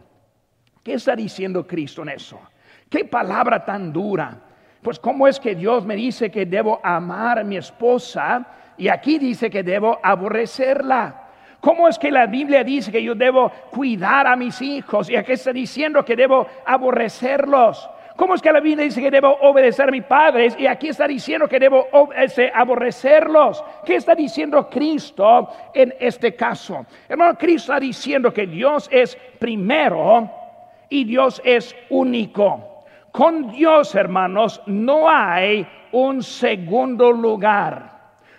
¿Qué 0.83 0.95
está 0.95 1.15
diciendo 1.15 1.65
Cristo 1.65 2.03
en 2.03 2.09
eso? 2.09 2.41
¿Qué 2.91 3.05
palabra 3.05 3.65
tan 3.65 3.93
dura? 3.93 4.37
Pues 4.85 4.99
cómo 4.99 5.27
es 5.27 5.41
que 5.41 5.55
Dios 5.55 5.87
me 5.87 5.97
dice 5.97 6.31
que 6.31 6.45
debo 6.45 6.79
amar 6.83 7.39
a 7.39 7.43
mi 7.43 7.57
esposa 7.57 8.45
y 8.77 8.89
aquí 8.89 9.19
dice 9.19 9.49
que 9.49 9.63
debo 9.63 9.99
aborrecerla. 10.03 11.23
¿Cómo 11.59 11.89
es 11.89 11.99
que 11.99 12.11
la 12.11 12.27
Biblia 12.27 12.63
dice 12.63 12.93
que 12.93 13.03
yo 13.03 13.15
debo 13.15 13.51
cuidar 13.71 14.27
a 14.27 14.37
mis 14.37 14.61
hijos 14.61 15.09
y 15.09 15.17
aquí 15.17 15.33
está 15.33 15.55
diciendo 15.55 16.05
que 16.05 16.15
debo 16.15 16.47
aborrecerlos? 16.67 17.89
¿Cómo 18.17 18.35
es 18.35 18.43
que 18.43 18.53
la 18.53 18.61
Biblia 18.61 18.85
dice 18.85 19.01
que 19.01 19.11
debo 19.11 19.31
obedecer 19.41 19.89
a 19.89 19.91
mis 19.91 20.05
padres 20.05 20.55
y 20.59 20.67
aquí 20.67 20.89
está 20.89 21.09
diciendo 21.09 21.49
que 21.49 21.59
debo 21.59 21.89
este, 22.15 22.53
aborrecerlos? 22.55 23.65
¿Qué 23.87 23.95
está 23.95 24.15
diciendo 24.15 24.69
Cristo 24.69 25.49
en 25.73 25.95
este 25.99 26.37
caso? 26.37 26.85
Hermano, 27.09 27.39
Cristo 27.39 27.73
está 27.73 27.81
diciendo 27.81 28.35
que 28.35 28.47
Dios 28.47 28.87
es 28.93 29.17
primero 29.39 30.31
y 30.91 31.05
Dios 31.05 31.41
es 31.43 31.75
único. 31.89 32.74
Con 33.15 33.49
Dios, 33.53 33.95
hermanos, 33.95 34.61
no 34.67 35.09
hay 35.09 35.65
un 35.93 36.21
segundo 36.21 37.13
lugar. 37.13 37.93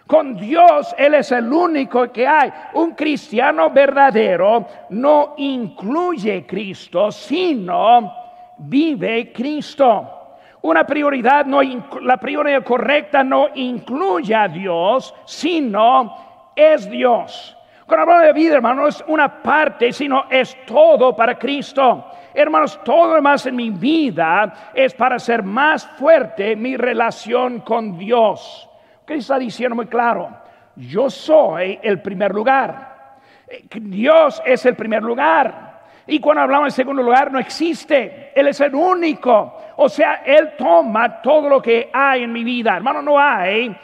Con 0.06 0.36
Dios 0.36 0.94
Él 0.98 1.14
es 1.14 1.32
el 1.32 1.50
único 1.50 2.12
que 2.12 2.28
hay. 2.28 2.52
Un 2.74 2.92
cristiano 2.92 3.70
verdadero 3.70 4.68
no 4.90 5.36
incluye 5.38 6.46
Cristo, 6.46 7.10
sino 7.10 8.14
vive 8.58 9.32
Cristo. 9.32 10.36
Una 10.64 10.86
prioridad, 10.86 11.46
no, 11.46 11.62
la 12.02 12.18
prioridad 12.18 12.66
correcta 12.66 13.24
no 13.24 13.48
incluye 13.56 14.36
a 14.36 14.50
Dios, 14.50 15.16
sino 15.24 16.52
es 16.54 16.90
Dios. 16.90 17.56
Cuando 17.86 18.02
hablamos 18.02 18.26
de 18.26 18.34
vida, 18.34 18.56
hermano, 18.56 18.82
no 18.82 18.88
es 18.90 19.02
una 19.08 19.42
parte, 19.42 19.94
sino 19.94 20.26
es 20.30 20.58
todo 20.66 21.16
para 21.16 21.40
Cristo. 21.40 22.08
Hermanos, 22.36 22.78
todo 22.84 23.08
lo 23.08 23.16
demás 23.16 23.46
en 23.46 23.56
mi 23.56 23.70
vida 23.70 24.72
es 24.74 24.94
para 24.94 25.16
hacer 25.16 25.42
más 25.42 25.88
fuerte 25.98 26.56
mi 26.58 26.76
relación 26.76 27.62
con 27.62 27.98
Dios. 27.98 28.70
¿Qué 29.06 29.16
está 29.16 29.40
diciendo 29.40 29.74
muy 29.76 29.86
claro? 29.86 30.30
Yo 30.76 31.10
soy 31.10 31.80
el 31.82 32.02
primer 32.02 32.34
lugar. 32.34 33.16
Eh, 33.48 33.64
Dios 33.80 34.42
es 34.46 34.66
el 34.66 34.76
primer 34.76 35.02
lugar. 35.02 35.84
Y 36.08 36.20
cuando 36.20 36.42
hablamos 36.42 36.68
de 36.68 36.72
segundo 36.72 37.02
lugar, 37.02 37.32
no 37.32 37.40
existe. 37.40 38.32
Él 38.36 38.50
es 38.50 38.60
el 38.60 38.76
único. 38.76 39.58
O 39.78 39.88
sea, 39.88 40.22
Él 40.26 40.52
toma 40.58 41.22
todo 41.22 41.48
lo 41.48 41.62
que 41.62 41.90
hay 41.94 42.24
en 42.24 42.34
mi 42.34 42.44
vida. 42.44 42.76
Hermano, 42.76 43.02
no 43.02 43.18
hay 43.18 43.76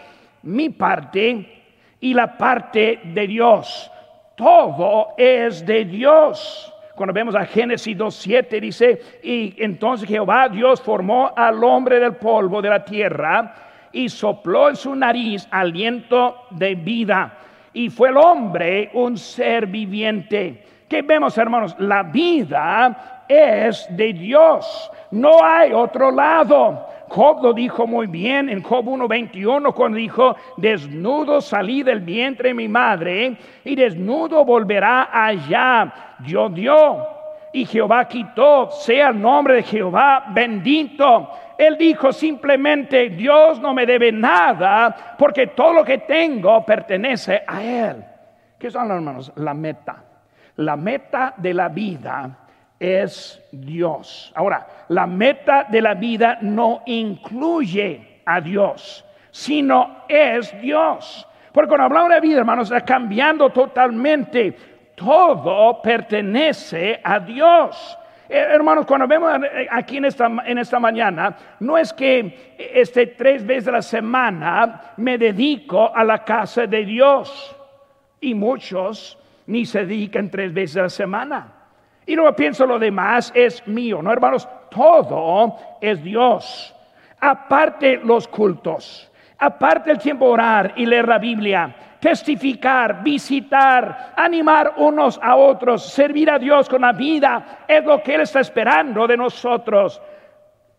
mi 0.44 0.70
parte 0.70 1.64
y 2.02 2.14
la 2.14 2.38
parte 2.38 3.00
de 3.04 3.28
Dios. 3.28 3.90
Todo 4.36 5.14
es 5.18 5.66
de 5.66 5.86
Dios. 5.86 6.74
Cuando 7.02 7.14
vemos 7.14 7.34
a 7.34 7.48
Génesis 7.48 7.98
2.7 7.98 8.62
dice, 8.62 9.02
y 9.24 9.56
entonces 9.58 10.08
Jehová 10.08 10.48
Dios 10.48 10.80
formó 10.84 11.34
al 11.36 11.64
hombre 11.64 12.00
del 12.00 12.14
polvo 12.18 12.62
de 12.62 12.70
la 12.70 12.86
tierra 12.86 13.56
y 13.92 14.08
sopló 14.08 14.70
en 14.70 14.76
su 14.76 14.94
nariz 14.94 15.48
aliento 15.50 16.46
de 16.52 16.76
vida. 16.76 17.40
Y 17.74 17.90
fue 17.90 18.10
el 18.10 18.18
hombre 18.18 18.92
un 18.94 19.18
ser 19.18 19.66
viviente. 19.66 20.64
¿Qué 20.88 21.02
vemos, 21.02 21.36
hermanos? 21.40 21.76
La 21.80 22.04
vida 22.04 23.24
es 23.28 23.88
de 23.90 24.14
Dios. 24.14 24.92
No 25.10 25.44
hay 25.44 25.74
otro 25.74 26.12
lado. 26.12 26.86
Job 27.12 27.44
lo 27.44 27.52
dijo 27.52 27.86
muy 27.86 28.08
bien 28.08 28.48
en 28.48 28.64
Job 28.64 28.86
1.21 28.86 29.74
cuando 29.74 29.98
dijo, 29.98 30.34
desnudo 30.56 31.42
salí 31.42 31.84
del 31.84 32.00
vientre 32.00 32.50
de 32.50 32.54
mi 32.54 32.70
madre 32.70 33.36
y 33.66 33.76
desnudo 33.76 34.46
volverá 34.46 35.10
allá. 35.12 36.16
Dios 36.20 36.54
dio 36.54 37.06
y 37.52 37.66
Jehová 37.66 38.08
quitó, 38.08 38.72
sea 38.72 39.10
el 39.10 39.20
nombre 39.20 39.56
de 39.56 39.64
Jehová 39.64 40.28
bendito. 40.30 41.30
Él 41.58 41.78
dijo 41.78 42.14
simplemente, 42.14 43.10
Dios 43.10 43.60
no 43.60 43.74
me 43.74 43.86
debe 43.86 44.14
nada 44.14 45.16
porque 45.18 45.48
todo 45.48 45.74
lo 45.74 45.84
que 45.84 45.98
tengo 45.98 46.66
pertenece 46.66 47.44
a 47.46 47.62
Él. 47.62 48.06
¿Qué 48.58 48.72
son, 48.72 48.90
hermanos? 48.90 49.34
La 49.36 49.54
meta. 49.54 50.02
La 50.56 50.78
meta 50.78 51.34
de 51.36 51.54
la 51.54 51.68
vida 51.68 52.38
es 52.82 53.40
Dios. 53.52 54.34
Ahora, 54.36 54.68
la 54.88 55.06
meta 55.06 55.68
de 55.70 55.84
la 55.84 55.94
vida 55.94 56.40
no 56.42 56.82
incluye 56.88 58.22
a 58.26 58.42
Dios, 58.42 59.06
sino 59.30 60.06
es 60.10 60.60
Dios. 60.60 61.28
Porque 61.54 61.68
cuando 61.68 61.86
hablamos 61.86 62.10
de 62.10 62.22
vida, 62.22 62.40
hermanos, 62.40 62.72
está 62.72 62.84
cambiando 62.84 63.52
totalmente. 63.52 64.58
Todo 64.96 65.80
pertenece 65.80 67.00
a 67.04 67.20
Dios. 67.20 68.00
Eh, 68.28 68.48
hermanos, 68.50 68.88
cuando 68.88 69.08
vemos 69.08 69.32
aquí 69.70 69.98
en 69.98 70.06
esta, 70.06 70.32
en 70.44 70.58
esta 70.58 70.80
mañana, 70.80 71.38
no 71.60 71.78
es 71.78 71.94
que 71.94 72.56
este, 72.58 73.06
tres 73.08 73.46
veces 73.46 73.68
a 73.68 73.74
la 73.74 73.82
semana 73.84 74.94
me 74.98 75.20
dedico 75.20 75.96
a 75.96 76.04
la 76.04 76.24
casa 76.24 76.66
de 76.66 76.84
Dios. 76.84 77.56
Y 78.20 78.34
muchos 78.34 79.20
ni 79.46 79.68
se 79.68 79.86
dedican 79.86 80.32
tres 80.32 80.52
veces 80.52 80.78
a 80.78 80.82
la 80.84 80.90
semana. 80.90 81.61
Y 82.06 82.16
luego 82.16 82.36
pienso 82.36 82.66
lo 82.66 82.80
demás 82.80 83.32
es 83.36 83.66
mío, 83.68 84.02
¿no, 84.02 84.12
hermanos? 84.12 84.48
Todo 84.70 85.56
es 85.80 86.04
Dios. 86.04 86.76
Aparte 87.20 87.98
los 88.04 88.28
cultos, 88.28 89.12
aparte 89.38 89.92
el 89.92 90.00
tiempo 90.00 90.26
orar 90.26 90.74
y 90.76 90.86
leer 90.86 91.08
la 91.08 91.20
Biblia, 91.20 91.76
testificar, 92.00 93.04
visitar, 93.04 94.14
animar 94.18 94.74
unos 94.78 95.20
a 95.22 95.36
otros, 95.36 95.86
servir 95.86 96.32
a 96.32 96.40
Dios 96.40 96.68
con 96.68 96.82
la 96.82 96.94
vida, 96.94 97.60
es 97.68 97.86
lo 97.86 98.02
que 98.02 98.16
Él 98.16 98.22
está 98.22 98.40
esperando 98.40 99.06
de 99.06 99.16
nosotros. 99.16 100.02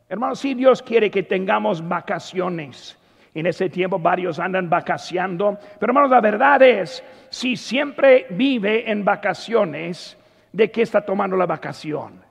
Hermanos, 0.09 0.41
si 0.41 0.55
Dios 0.55 0.83
quiere 0.83 1.11
que 1.11 1.23
tengamos 1.23 1.87
vacaciones, 1.87 2.99
en 3.35 3.47
ese 3.47 3.71
tiempo 3.71 3.99
varios 3.99 4.39
andan 4.39 4.69
vacacionando, 4.69 5.57
pero 5.79 5.91
hermanos, 5.91 6.11
la 6.11 6.21
verdad 6.21 6.61
es, 6.61 7.03
si 7.31 7.57
siempre 7.57 8.27
vive 8.31 8.91
en 8.91 9.05
vacaciones, 9.05 10.19
de 10.53 10.71
qué 10.71 10.83
está 10.83 11.01
tomando 11.01 11.37
la 11.37 11.47
vacación. 11.47 12.23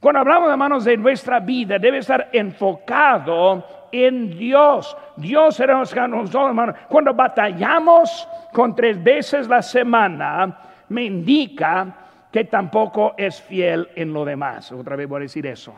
Cuando 0.00 0.20
hablamos, 0.20 0.50
hermanos, 0.50 0.84
de 0.84 0.96
nuestra 0.96 1.40
vida, 1.40 1.78
debe 1.78 1.98
estar 1.98 2.28
enfocado 2.32 3.64
en 3.90 4.36
Dios. 4.36 4.96
Dios 5.16 5.56
será 5.56 5.74
nosotros, 5.74 6.48
hermanos. 6.48 6.76
Cuando 6.88 7.14
batallamos 7.14 8.28
con 8.52 8.74
tres 8.74 9.02
veces 9.02 9.48
la 9.48 9.62
semana, 9.62 10.58
me 10.88 11.04
indica 11.04 11.94
que 12.30 12.44
tampoco 12.44 13.14
es 13.16 13.40
fiel 13.40 13.88
en 13.94 14.12
lo 14.12 14.24
demás. 14.24 14.70
Otra 14.72 14.96
vez 14.96 15.08
voy 15.08 15.18
a 15.18 15.22
decir 15.22 15.46
eso. 15.46 15.74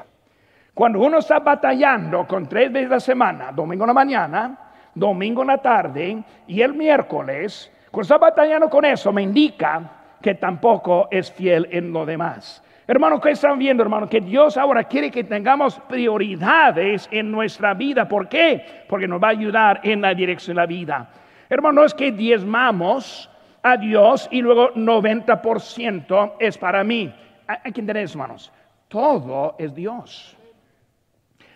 Cuando 0.74 1.00
uno 1.00 1.18
está 1.18 1.38
batallando 1.38 2.26
con 2.26 2.48
tres 2.48 2.72
veces 2.72 2.90
la 2.90 3.00
semana, 3.00 3.52
domingo 3.52 3.84
en 3.84 3.88
la 3.88 3.94
mañana, 3.94 4.58
domingo 4.94 5.42
en 5.42 5.48
la 5.48 5.58
tarde 5.58 6.22
y 6.46 6.60
el 6.60 6.74
miércoles, 6.74 7.72
cuando 7.90 8.02
está 8.02 8.18
batallando 8.18 8.68
con 8.68 8.84
eso, 8.84 9.12
me 9.12 9.22
indica 9.22 9.97
que 10.22 10.34
tampoco 10.34 11.08
es 11.10 11.30
fiel 11.32 11.68
en 11.70 11.92
lo 11.92 12.04
demás. 12.06 12.62
Hermano, 12.86 13.20
¿qué 13.20 13.32
están 13.32 13.58
viendo, 13.58 13.82
hermano? 13.82 14.08
Que 14.08 14.20
Dios 14.20 14.56
ahora 14.56 14.84
quiere 14.84 15.10
que 15.10 15.22
tengamos 15.22 15.78
prioridades 15.88 17.06
en 17.10 17.30
nuestra 17.30 17.74
vida. 17.74 18.08
¿Por 18.08 18.28
qué? 18.28 18.84
Porque 18.88 19.06
nos 19.06 19.22
va 19.22 19.28
a 19.28 19.32
ayudar 19.32 19.80
en 19.82 20.00
la 20.00 20.14
dirección 20.14 20.56
de 20.56 20.62
la 20.62 20.66
vida. 20.66 21.10
Hermano, 21.50 21.80
no 21.80 21.84
es 21.84 21.92
que 21.92 22.12
diezmamos 22.12 23.30
a 23.62 23.76
Dios 23.76 24.28
y 24.30 24.40
luego 24.40 24.72
90% 24.72 26.32
es 26.38 26.56
para 26.56 26.82
mí. 26.82 27.12
Hay 27.46 27.72
que 27.72 27.80
entender 27.80 27.98
hermanos. 27.98 28.50
Todo 28.88 29.54
es 29.58 29.74
Dios. 29.74 30.36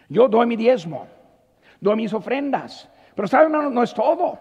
Yo 0.09 0.28
doy 0.28 0.47
mi 0.47 0.57
diezmo, 0.57 1.07
doy 1.81 1.97
mis 1.97 2.12
ofrendas, 2.12 2.90
pero 3.14 3.26
¿saben? 3.26 3.52
No, 3.52 3.71
no 3.71 3.83
es 3.83 3.95
todo. 3.95 4.38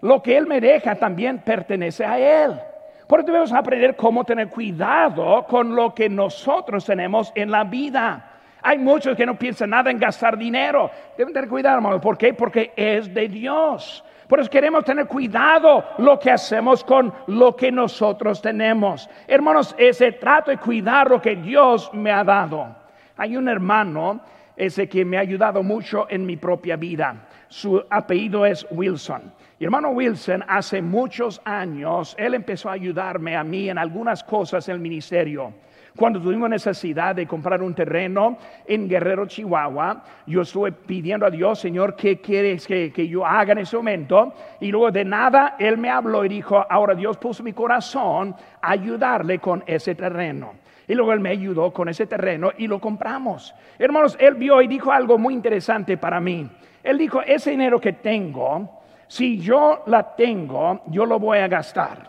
Lo 0.00 0.22
que 0.22 0.36
Él 0.36 0.46
me 0.46 0.60
deja 0.60 0.94
también 0.94 1.38
pertenece 1.38 2.04
a 2.04 2.44
Él. 2.44 2.60
Por 3.08 3.20
eso 3.20 3.26
debemos 3.28 3.52
aprender 3.54 3.96
cómo 3.96 4.22
tener 4.22 4.48
cuidado 4.48 5.46
con 5.48 5.74
lo 5.74 5.94
que 5.94 6.10
nosotros 6.10 6.84
tenemos 6.84 7.32
en 7.34 7.50
la 7.50 7.64
vida. 7.64 8.32
Hay 8.60 8.76
muchos 8.76 9.16
que 9.16 9.24
no 9.24 9.38
piensan 9.38 9.70
nada 9.70 9.90
en 9.90 9.98
gastar 9.98 10.36
dinero. 10.36 10.90
Deben 11.16 11.32
tener 11.32 11.48
cuidado, 11.48 11.76
hermano. 11.76 12.02
¿Por 12.02 12.18
qué? 12.18 12.34
Porque 12.34 12.72
es 12.76 13.12
de 13.14 13.28
Dios. 13.28 14.04
Por 14.28 14.40
eso 14.40 14.50
queremos 14.50 14.84
tener 14.84 15.06
cuidado 15.06 15.82
lo 15.96 16.18
que 16.18 16.30
hacemos 16.30 16.84
con 16.84 17.14
lo 17.28 17.56
que 17.56 17.72
nosotros 17.72 18.42
tenemos. 18.42 19.08
Hermanos, 19.26 19.74
ese 19.78 20.12
trato 20.12 20.50
de 20.50 20.58
cuidar 20.58 21.08
lo 21.08 21.22
que 21.22 21.34
Dios 21.34 21.90
me 21.94 22.12
ha 22.12 22.22
dado. 22.22 22.76
Hay 23.16 23.38
un 23.38 23.48
hermano 23.48 24.20
ese 24.54 24.86
que 24.86 25.06
me 25.06 25.16
ha 25.16 25.20
ayudado 25.20 25.62
mucho 25.62 26.06
en 26.10 26.26
mi 26.26 26.36
propia 26.36 26.76
vida. 26.76 27.27
Su 27.48 27.82
apellido 27.88 28.44
es 28.44 28.66
Wilson. 28.70 29.32
Y 29.58 29.64
hermano 29.64 29.90
Wilson, 29.90 30.44
hace 30.46 30.82
muchos 30.82 31.40
años, 31.44 32.14
él 32.18 32.34
empezó 32.34 32.68
a 32.68 32.74
ayudarme 32.74 33.36
a 33.36 33.42
mí 33.42 33.70
en 33.70 33.78
algunas 33.78 34.22
cosas 34.22 34.68
en 34.68 34.74
el 34.74 34.80
ministerio. 34.80 35.52
Cuando 35.96 36.20
tuvimos 36.20 36.48
necesidad 36.48 37.16
de 37.16 37.26
comprar 37.26 37.60
un 37.60 37.74
terreno 37.74 38.38
en 38.66 38.88
Guerrero, 38.88 39.26
Chihuahua, 39.26 40.04
yo 40.26 40.42
estuve 40.42 40.70
pidiendo 40.70 41.26
a 41.26 41.30
Dios, 41.30 41.58
Señor, 41.58 41.96
¿qué 41.96 42.20
quieres 42.20 42.66
que, 42.66 42.92
que, 42.92 43.08
yo 43.08 43.26
haga 43.26 43.52
en 43.52 43.58
ese 43.58 43.76
momento? 43.76 44.32
Y 44.60 44.70
luego 44.70 44.92
de 44.92 45.04
nada, 45.04 45.56
Él 45.58 45.76
me 45.76 45.90
habló 45.90 46.24
y 46.24 46.28
dijo, 46.28 46.64
ahora 46.70 46.94
Dios 46.94 47.16
puso 47.16 47.42
mi 47.42 47.52
corazón 47.52 48.36
a 48.60 48.70
ayudarle 48.70 49.40
con 49.40 49.64
ese 49.66 49.94
terreno. 49.96 50.52
Y 50.86 50.94
luego 50.94 51.12
Él 51.12 51.20
me 51.20 51.30
ayudó 51.30 51.72
con 51.72 51.88
ese 51.88 52.06
terreno 52.06 52.52
y 52.56 52.68
lo 52.68 52.78
compramos. 52.78 53.54
Hermanos, 53.78 54.16
Él 54.20 54.34
vio 54.34 54.62
y 54.62 54.68
dijo 54.68 54.92
algo 54.92 55.18
muy 55.18 55.34
interesante 55.34 55.96
para 55.96 56.20
mí. 56.20 56.48
Él 56.88 56.96
dijo, 56.96 57.20
ese 57.20 57.50
dinero 57.50 57.78
que 57.78 57.92
tengo, 57.92 58.80
si 59.06 59.38
yo 59.38 59.82
la 59.88 60.16
tengo, 60.16 60.84
yo 60.86 61.04
lo 61.04 61.18
voy 61.18 61.36
a 61.36 61.46
gastar. 61.46 62.08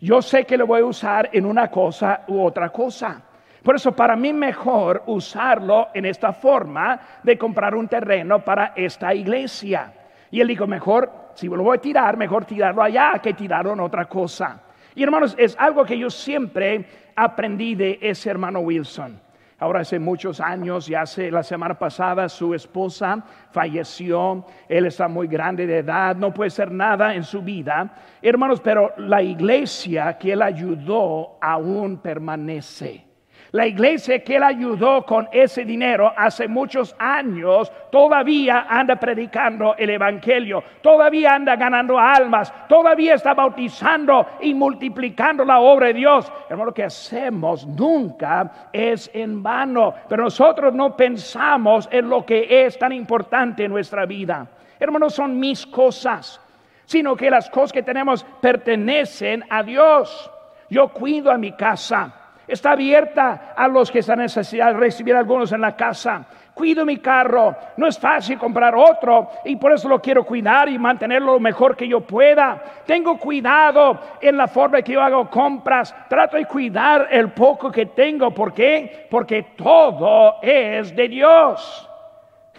Yo 0.00 0.22
sé 0.22 0.46
que 0.46 0.56
lo 0.56 0.66
voy 0.66 0.80
a 0.80 0.86
usar 0.86 1.28
en 1.30 1.44
una 1.44 1.70
cosa 1.70 2.22
u 2.28 2.40
otra 2.40 2.70
cosa. 2.70 3.20
Por 3.62 3.76
eso 3.76 3.94
para 3.94 4.16
mí 4.16 4.32
mejor 4.32 5.02
usarlo 5.08 5.88
en 5.92 6.06
esta 6.06 6.32
forma 6.32 6.98
de 7.22 7.36
comprar 7.36 7.74
un 7.74 7.86
terreno 7.86 8.42
para 8.42 8.72
esta 8.74 9.12
iglesia. 9.12 9.92
Y 10.30 10.40
él 10.40 10.48
dijo, 10.48 10.66
mejor, 10.66 11.32
si 11.34 11.46
lo 11.46 11.62
voy 11.62 11.76
a 11.76 11.80
tirar, 11.82 12.16
mejor 12.16 12.46
tirarlo 12.46 12.82
allá 12.82 13.20
que 13.22 13.34
tirarlo 13.34 13.74
en 13.74 13.80
otra 13.80 14.06
cosa. 14.06 14.58
Y 14.94 15.02
hermanos, 15.02 15.34
es 15.38 15.54
algo 15.58 15.84
que 15.84 15.98
yo 15.98 16.08
siempre 16.08 16.86
aprendí 17.14 17.74
de 17.74 17.98
ese 18.00 18.30
hermano 18.30 18.60
Wilson. 18.60 19.20
Ahora 19.60 19.80
hace 19.80 19.98
muchos 19.98 20.40
años, 20.40 20.86
ya 20.86 21.02
hace 21.02 21.32
la 21.32 21.42
semana 21.42 21.76
pasada, 21.76 22.28
su 22.28 22.54
esposa 22.54 23.24
falleció. 23.50 24.44
Él 24.68 24.86
está 24.86 25.08
muy 25.08 25.26
grande 25.26 25.66
de 25.66 25.78
edad, 25.78 26.14
no 26.14 26.32
puede 26.32 26.50
ser 26.50 26.70
nada 26.70 27.12
en 27.14 27.24
su 27.24 27.42
vida. 27.42 27.92
Hermanos, 28.22 28.60
pero 28.60 28.92
la 28.98 29.20
iglesia 29.20 30.16
que 30.16 30.32
él 30.34 30.42
ayudó 30.42 31.38
aún 31.40 31.98
permanece. 31.98 33.07
La 33.52 33.66
iglesia 33.66 34.22
que 34.22 34.36
él 34.36 34.42
ayudó 34.42 35.06
con 35.06 35.26
ese 35.32 35.64
dinero 35.64 36.12
hace 36.14 36.46
muchos 36.46 36.94
años 36.98 37.72
todavía 37.90 38.66
anda 38.68 38.96
predicando 38.96 39.74
el 39.78 39.88
Evangelio, 39.88 40.62
todavía 40.82 41.34
anda 41.34 41.56
ganando 41.56 41.98
almas, 41.98 42.52
todavía 42.68 43.14
está 43.14 43.32
bautizando 43.32 44.26
y 44.42 44.52
multiplicando 44.52 45.46
la 45.46 45.60
obra 45.60 45.86
de 45.86 45.94
Dios. 45.94 46.30
Hermano, 46.50 46.66
lo 46.66 46.74
que 46.74 46.84
hacemos 46.84 47.66
nunca 47.66 48.68
es 48.70 49.10
en 49.14 49.42
vano, 49.42 49.94
pero 50.10 50.24
nosotros 50.24 50.74
no 50.74 50.94
pensamos 50.94 51.88
en 51.90 52.10
lo 52.10 52.26
que 52.26 52.66
es 52.66 52.78
tan 52.78 52.92
importante 52.92 53.64
en 53.64 53.70
nuestra 53.70 54.04
vida. 54.04 54.46
Hermanos, 54.78 55.14
son 55.14 55.40
mis 55.40 55.66
cosas, 55.66 56.38
sino 56.84 57.16
que 57.16 57.30
las 57.30 57.48
cosas 57.48 57.72
que 57.72 57.82
tenemos 57.82 58.26
pertenecen 58.42 59.42
a 59.48 59.62
Dios. 59.62 60.30
Yo 60.68 60.88
cuido 60.88 61.30
a 61.30 61.38
mi 61.38 61.52
casa 61.52 62.12
está 62.48 62.72
abierta 62.72 63.54
a 63.56 63.68
los 63.68 63.90
que 63.90 64.00
están 64.00 64.18
necesidad 64.18 64.72
de 64.72 64.80
recibir 64.80 65.14
algunos 65.14 65.52
en 65.52 65.60
la 65.60 65.76
casa. 65.76 66.24
Cuido 66.54 66.84
mi 66.84 66.96
carro, 66.96 67.54
no 67.76 67.86
es 67.86 67.96
fácil 67.98 68.36
comprar 68.36 68.74
otro 68.74 69.30
y 69.44 69.54
por 69.54 69.72
eso 69.72 69.88
lo 69.88 70.02
quiero 70.02 70.24
cuidar 70.24 70.68
y 70.68 70.76
mantenerlo 70.76 71.34
lo 71.34 71.40
mejor 71.40 71.76
que 71.76 71.86
yo 71.86 72.00
pueda. 72.00 72.60
Tengo 72.84 73.16
cuidado 73.16 74.00
en 74.20 74.36
la 74.36 74.48
forma 74.48 74.82
que 74.82 74.94
yo 74.94 75.00
hago 75.00 75.30
compras, 75.30 75.94
trato 76.08 76.36
de 76.36 76.46
cuidar 76.46 77.06
el 77.12 77.30
poco 77.30 77.70
que 77.70 77.86
tengo. 77.86 78.32
¿Por 78.32 78.52
qué? 78.52 79.06
Porque 79.08 79.54
todo 79.56 80.42
es 80.42 80.96
de 80.96 81.08
Dios. 81.08 81.88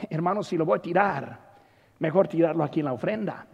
Hermanos, 0.09 0.47
si 0.47 0.55
lo 0.55 0.63
voy 0.63 0.77
a 0.77 0.81
tirar, 0.81 1.39
mejor 1.99 2.29
tirarlo 2.29 2.63
aquí 2.63 2.79
en 2.79 2.85
la 2.85 2.93
ofrenda. 2.93 3.45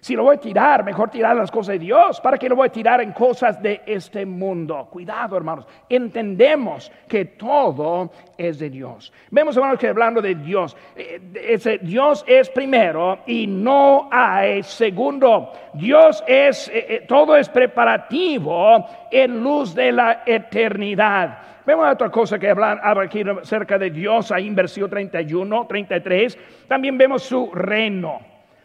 Si 0.00 0.14
lo 0.14 0.24
voy 0.24 0.36
a 0.36 0.40
tirar, 0.40 0.84
mejor 0.84 1.10
tirar 1.10 1.36
las 1.36 1.50
cosas 1.50 1.74
de 1.74 1.78
Dios. 1.80 2.20
¿Para 2.20 2.38
que 2.38 2.48
lo 2.48 2.56
voy 2.56 2.68
a 2.68 2.72
tirar 2.72 3.00
en 3.00 3.12
cosas 3.12 3.60
de 3.60 3.82
este 3.86 4.24
mundo? 4.24 4.88
Cuidado, 4.90 5.36
hermanos. 5.36 5.66
Entendemos 5.88 6.92
que 7.08 7.24
todo 7.24 8.10
es 8.36 8.58
de 8.58 8.70
Dios. 8.70 9.12
Vemos, 9.30 9.56
hermanos, 9.56 9.78
que 9.78 9.88
hablando 9.88 10.22
de 10.22 10.34
Dios, 10.34 10.76
eh, 10.94 11.80
Dios 11.82 12.24
es 12.26 12.50
primero 12.50 13.20
y 13.26 13.46
no 13.46 14.08
hay 14.12 14.62
segundo. 14.62 15.52
Dios 15.74 16.22
es, 16.26 16.68
eh, 16.68 16.86
eh, 16.88 17.04
todo 17.08 17.36
es 17.36 17.48
preparativo 17.48 18.86
en 19.10 19.42
luz 19.42 19.74
de 19.74 19.92
la 19.92 20.22
eternidad. 20.24 21.38
Vemos 21.66 21.92
otra 21.92 22.10
cosa 22.10 22.38
que 22.38 22.48
habla 22.48 22.80
aquí 23.02 23.24
acerca 23.28 23.76
de 23.76 23.90
Dios, 23.90 24.30
ahí 24.30 24.46
en 24.46 24.54
versículo 24.54 24.88
31, 24.88 25.66
33. 25.66 26.38
También 26.68 26.96
vemos 26.96 27.24
su 27.24 27.50
reino, 27.52 28.20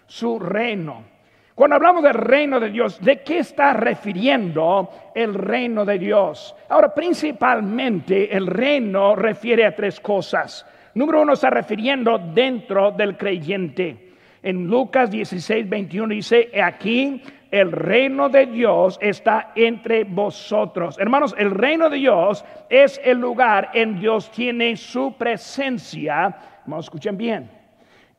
su 0.06 0.38
reino. 0.38 1.11
Cuando 1.56 1.76
hablamos 1.76 2.04
del 2.04 2.14
reino 2.14 2.60
de 2.60 2.70
Dios, 2.70 3.00
¿de 3.02 3.22
qué 3.22 3.40
está 3.40 3.74
refiriendo 3.74 4.90
el 5.14 5.34
reino 5.34 5.84
de 5.84 6.00
Dios? 6.00 6.56
Ahora, 6.70 6.94
principalmente 6.94 8.36
el 8.36 8.48
reino 8.48 9.16
refiere 9.16 9.66
a 9.66 9.76
tres 9.76 10.00
cosas. 10.00 10.66
Número 10.94 11.22
uno, 11.22 11.34
está 11.34 11.50
refiriendo 11.50 12.18
dentro 12.18 12.92
del 12.92 13.18
creyente. 13.18 14.12
En 14.44 14.68
Lucas 14.68 15.12
16, 15.12 15.70
21 15.70 16.16
dice, 16.16 16.50
aquí 16.62 17.22
el 17.52 17.72
reino 17.72 18.30
de 18.30 18.46
Dios 18.46 18.98
está 19.02 19.52
entre 19.56 20.06
vosotros. 20.06 20.98
Hermanos, 20.98 21.36
el 21.38 21.52
reino 21.52 21.90
de 21.90 21.98
Dios 21.98 22.46
es 22.70 23.00
el 23.04 23.20
lugar 23.20 23.72
en 23.74 24.00
Dios 24.00 24.32
tiene 24.32 24.78
su 24.78 25.14
presencia, 25.18 26.36
vamos, 26.66 26.86
escuchen 26.86 27.18
bien, 27.18 27.52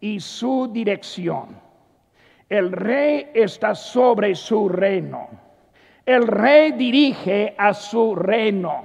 y 0.01 0.21
su 0.21 0.69
dirección. 0.71 1.72
El 2.53 2.71
rey 2.71 3.31
está 3.33 3.75
sobre 3.75 4.35
su 4.35 4.69
reino. 4.69 5.27
El 6.05 6.27
rey 6.27 6.73
dirige 6.73 7.55
a 7.57 7.73
su 7.73 8.15
reino. 8.15 8.85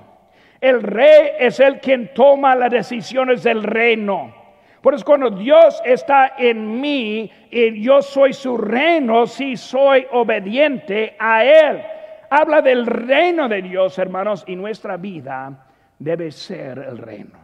El 0.62 0.82
rey 0.82 1.32
es 1.38 1.60
el 1.60 1.82
quien 1.82 2.14
toma 2.14 2.56
las 2.56 2.72
decisiones 2.72 3.44
del 3.44 3.62
reino. 3.64 4.34
Por 4.82 4.94
eso 4.94 5.04
cuando 5.04 5.32
Dios 5.32 5.82
está 5.84 6.36
en 6.38 6.80
mí 6.80 7.30
y 7.52 7.82
yo 7.82 8.02
soy 8.02 8.32
su 8.32 8.58
reino, 8.58 9.28
si 9.28 9.58
soy 9.58 10.08
obediente 10.14 11.18
a 11.20 11.44
Él. 11.44 11.84
Habla 12.30 12.62
del 12.62 12.86
reino 12.86 13.50
de 13.50 13.64
Dios, 13.64 14.00
hermanos, 14.00 14.46
y 14.48 14.56
nuestra 14.56 14.96
vida 14.96 15.68
debe 16.00 16.32
ser 16.32 16.78
el 16.78 16.98
reino. 17.00 17.38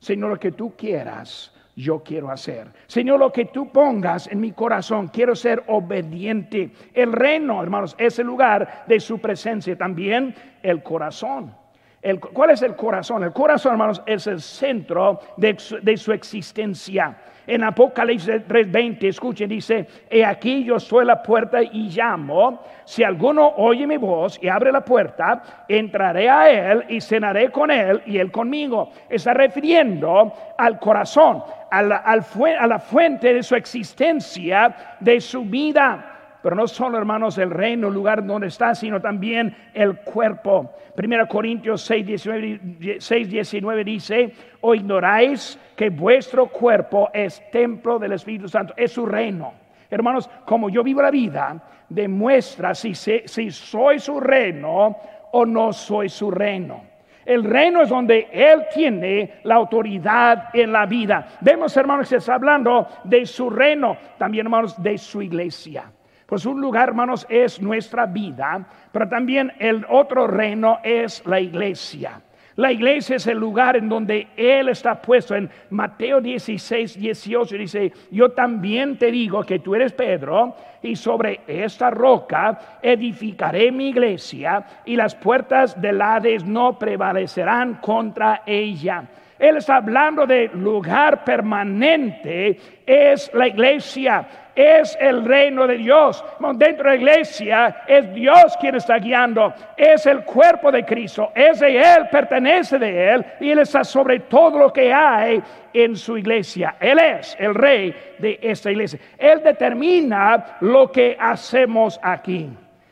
Señor, 0.00 0.30
lo 0.30 0.40
que 0.40 0.50
tú 0.50 0.74
quieras, 0.76 1.51
yo 1.74 2.02
quiero 2.02 2.30
hacer. 2.30 2.68
Señor, 2.86 3.18
lo 3.18 3.32
que 3.32 3.46
tú 3.46 3.70
pongas 3.70 4.26
en 4.26 4.40
mi 4.40 4.52
corazón, 4.52 5.08
quiero 5.08 5.34
ser 5.34 5.64
obediente. 5.68 6.70
El 6.92 7.12
reino, 7.12 7.62
hermanos, 7.62 7.94
es 7.98 8.18
el 8.18 8.26
lugar 8.26 8.84
de 8.86 9.00
su 9.00 9.18
presencia, 9.18 9.76
también 9.76 10.34
el 10.62 10.82
corazón. 10.82 11.54
El, 12.02 12.18
¿Cuál 12.18 12.50
es 12.50 12.62
el 12.62 12.74
corazón? 12.74 13.22
El 13.22 13.32
corazón, 13.32 13.72
hermanos, 13.72 14.02
es 14.06 14.26
el 14.26 14.40
centro 14.40 15.20
de 15.36 15.56
de 15.82 15.96
su 15.96 16.12
existencia. 16.12 17.16
En 17.46 17.64
Apocalipsis 17.64 18.46
3:20, 18.46 19.08
escuchen, 19.08 19.48
dice, 19.48 19.86
he 20.08 20.24
aquí 20.24 20.64
yo 20.64 20.78
soy 20.78 21.04
la 21.04 21.22
puerta 21.22 21.62
y 21.62 21.88
llamo. 21.88 22.62
Si 22.84 23.02
alguno 23.02 23.54
oye 23.56 23.86
mi 23.86 23.96
voz 23.96 24.38
y 24.42 24.48
abre 24.48 24.70
la 24.70 24.84
puerta, 24.84 25.64
entraré 25.68 26.28
a 26.28 26.72
él 26.72 26.84
y 26.88 27.00
cenaré 27.00 27.50
con 27.50 27.70
él 27.70 28.02
y 28.06 28.18
él 28.18 28.30
conmigo. 28.30 28.90
Está 29.08 29.34
refiriendo 29.34 30.32
al 30.56 30.78
corazón, 30.78 31.42
a 31.70 31.82
la, 31.82 31.96
a 31.96 32.66
la 32.66 32.78
fuente 32.78 33.34
de 33.34 33.42
su 33.42 33.56
existencia, 33.56 34.96
de 35.00 35.20
su 35.20 35.44
vida 35.44 36.11
pero 36.42 36.56
no 36.56 36.66
solo, 36.66 36.98
hermanos, 36.98 37.38
el 37.38 37.50
reino, 37.50 37.88
el 37.88 37.94
lugar 37.94 38.26
donde 38.26 38.48
está, 38.48 38.74
sino 38.74 39.00
también 39.00 39.54
el 39.72 39.98
cuerpo. 39.98 40.72
1 40.96 41.28
Corintios 41.28 41.82
6 41.82 42.06
19, 42.06 42.96
6, 42.98 43.30
19 43.30 43.84
dice, 43.84 44.32
o 44.60 44.74
ignoráis 44.74 45.58
que 45.76 45.90
vuestro 45.90 46.46
cuerpo 46.48 47.10
es 47.14 47.42
templo 47.50 47.98
del 47.98 48.12
Espíritu 48.12 48.48
Santo, 48.48 48.74
es 48.76 48.90
su 48.90 49.06
reino. 49.06 49.54
Hermanos, 49.88 50.28
como 50.44 50.68
yo 50.68 50.82
vivo 50.82 51.00
la 51.00 51.10
vida, 51.10 51.62
demuestra 51.88 52.74
si, 52.74 52.94
si 52.94 53.50
soy 53.50 54.00
su 54.00 54.18
reino 54.18 54.96
o 55.30 55.46
no 55.46 55.72
soy 55.72 56.08
su 56.08 56.30
reino. 56.30 56.92
El 57.24 57.44
reino 57.44 57.82
es 57.82 57.88
donde 57.88 58.28
Él 58.32 58.64
tiene 58.74 59.34
la 59.44 59.54
autoridad 59.54 60.48
en 60.52 60.72
la 60.72 60.86
vida. 60.86 61.28
Vemos, 61.40 61.76
hermanos, 61.76 62.08
que 62.08 62.16
está 62.16 62.34
hablando 62.34 62.88
de 63.04 63.24
su 63.26 63.48
reino, 63.48 63.96
también, 64.18 64.46
hermanos, 64.46 64.82
de 64.82 64.98
su 64.98 65.22
iglesia. 65.22 65.84
Pues 66.32 66.46
un 66.46 66.62
lugar, 66.62 66.88
hermanos, 66.88 67.26
es 67.28 67.60
nuestra 67.60 68.06
vida, 68.06 68.66
pero 68.90 69.06
también 69.06 69.52
el 69.58 69.84
otro 69.86 70.26
reino 70.26 70.78
es 70.82 71.22
la 71.26 71.38
iglesia. 71.38 72.22
La 72.56 72.72
iglesia 72.72 73.16
es 73.16 73.26
el 73.26 73.36
lugar 73.36 73.76
en 73.76 73.86
donde 73.86 74.28
Él 74.34 74.70
está 74.70 75.02
puesto. 75.02 75.34
En 75.34 75.50
Mateo 75.68 76.22
16, 76.22 76.98
18 76.98 77.56
dice, 77.58 77.92
yo 78.10 78.30
también 78.30 78.96
te 78.96 79.10
digo 79.10 79.42
que 79.42 79.58
tú 79.58 79.74
eres 79.74 79.92
Pedro 79.92 80.56
y 80.82 80.96
sobre 80.96 81.42
esta 81.46 81.90
roca 81.90 82.78
edificaré 82.80 83.70
mi 83.70 83.90
iglesia 83.90 84.64
y 84.86 84.96
las 84.96 85.14
puertas 85.14 85.78
del 85.78 86.00
Hades 86.00 86.46
no 86.46 86.78
prevalecerán 86.78 87.74
contra 87.74 88.42
ella. 88.46 89.04
Él 89.42 89.56
está 89.56 89.76
hablando 89.76 90.24
de 90.24 90.48
lugar 90.54 91.24
permanente, 91.24 92.56
es 92.86 93.30
la 93.34 93.48
iglesia 93.48 94.26
es 94.54 94.96
el 95.00 95.24
reino 95.24 95.66
de 95.66 95.78
Dios. 95.78 96.24
Dentro 96.54 96.90
de 96.90 96.96
la 96.96 96.96
iglesia 96.96 97.82
es 97.86 98.12
Dios 98.14 98.56
quien 98.60 98.74
está 98.76 98.98
guiando, 98.98 99.52
es 99.76 100.06
el 100.06 100.24
cuerpo 100.24 100.70
de 100.70 100.84
Cristo, 100.84 101.32
es 101.34 101.60
de 101.60 101.78
Él, 101.78 102.08
pertenece 102.10 102.78
de 102.78 103.12
Él 103.12 103.24
y 103.40 103.50
Él 103.50 103.60
está 103.60 103.84
sobre 103.84 104.20
todo 104.20 104.58
lo 104.58 104.72
que 104.72 104.92
hay 104.92 105.42
en 105.72 105.96
su 105.96 106.18
iglesia. 106.18 106.76
Él 106.80 106.98
es 106.98 107.36
el 107.38 107.54
rey 107.54 107.94
de 108.18 108.38
esta 108.42 108.70
iglesia. 108.70 108.98
Él 109.18 109.42
determina 109.42 110.58
lo 110.60 110.90
que 110.90 111.16
hacemos 111.18 111.98
aquí. 112.02 112.50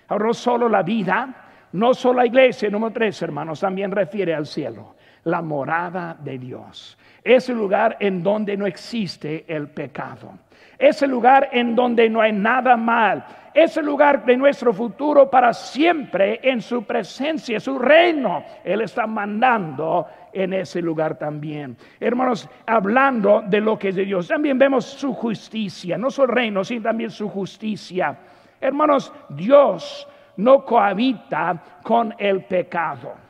Ahora 0.09 0.27
no 0.27 0.35
solo 0.35 0.69
la 0.69 0.83
vida, 0.83 1.29
no 1.73 1.95
solo 1.95 2.21
la 2.21 2.27
iglesia, 2.27 2.69
número 2.69 2.93
tres 2.93 3.21
hermanos, 3.23 3.61
también 3.61 3.93
refiere 3.93 4.35
al 4.35 4.47
cielo, 4.47 4.97
la 5.25 5.43
morada 5.43 6.17
de 6.19 6.39
Dios. 6.39 6.97
Es 7.23 7.49
el 7.49 7.57
lugar 7.57 7.97
en 8.01 8.23
donde 8.23 8.57
no 8.57 8.67
existe 8.67 9.45
el 9.49 9.69
pecado 9.69 10.33
es 10.81 11.03
el 11.03 11.11
lugar 11.11 11.51
en 11.53 11.77
donde 11.77 12.09
no 12.09 12.23
hay 12.23 12.33
nada 12.33 12.75
mal, 12.75 13.23
es 13.53 13.77
el 13.77 13.85
lugar 13.85 14.25
de 14.25 14.35
nuestro 14.35 14.73
futuro 14.73 15.29
para 15.29 15.53
siempre 15.53 16.41
en 16.43 16.63
su 16.63 16.85
presencia, 16.85 17.61
su 17.61 17.79
reino. 17.79 18.43
Él 18.65 18.81
está 18.81 19.07
mandando 19.07 20.07
en 20.33 20.55
ese 20.55 20.81
lugar 20.81 21.19
también. 21.19 21.77
Hermanos, 22.01 22.49
hablando 22.67 23.43
de 23.47 23.61
lo 23.61 23.79
que 23.79 23.91
es 23.91 23.97
de 23.97 24.07
Dios, 24.07 24.29
también 24.29 24.59
vemos 24.59 24.87
su 24.87 25.13
justicia, 25.13 25.99
no 25.99 26.11
su 26.11 26.27
reino, 26.27 26.65
sino 26.65 26.83
también 26.83 27.11
su 27.11 27.29
justicia. 27.29 28.17
Hermanos, 28.59 29.13
Dios 29.29 30.09
no 30.39 30.65
cohabita 30.65 31.63
con 31.83 32.15
el 32.17 32.45
pecado. 32.45 33.30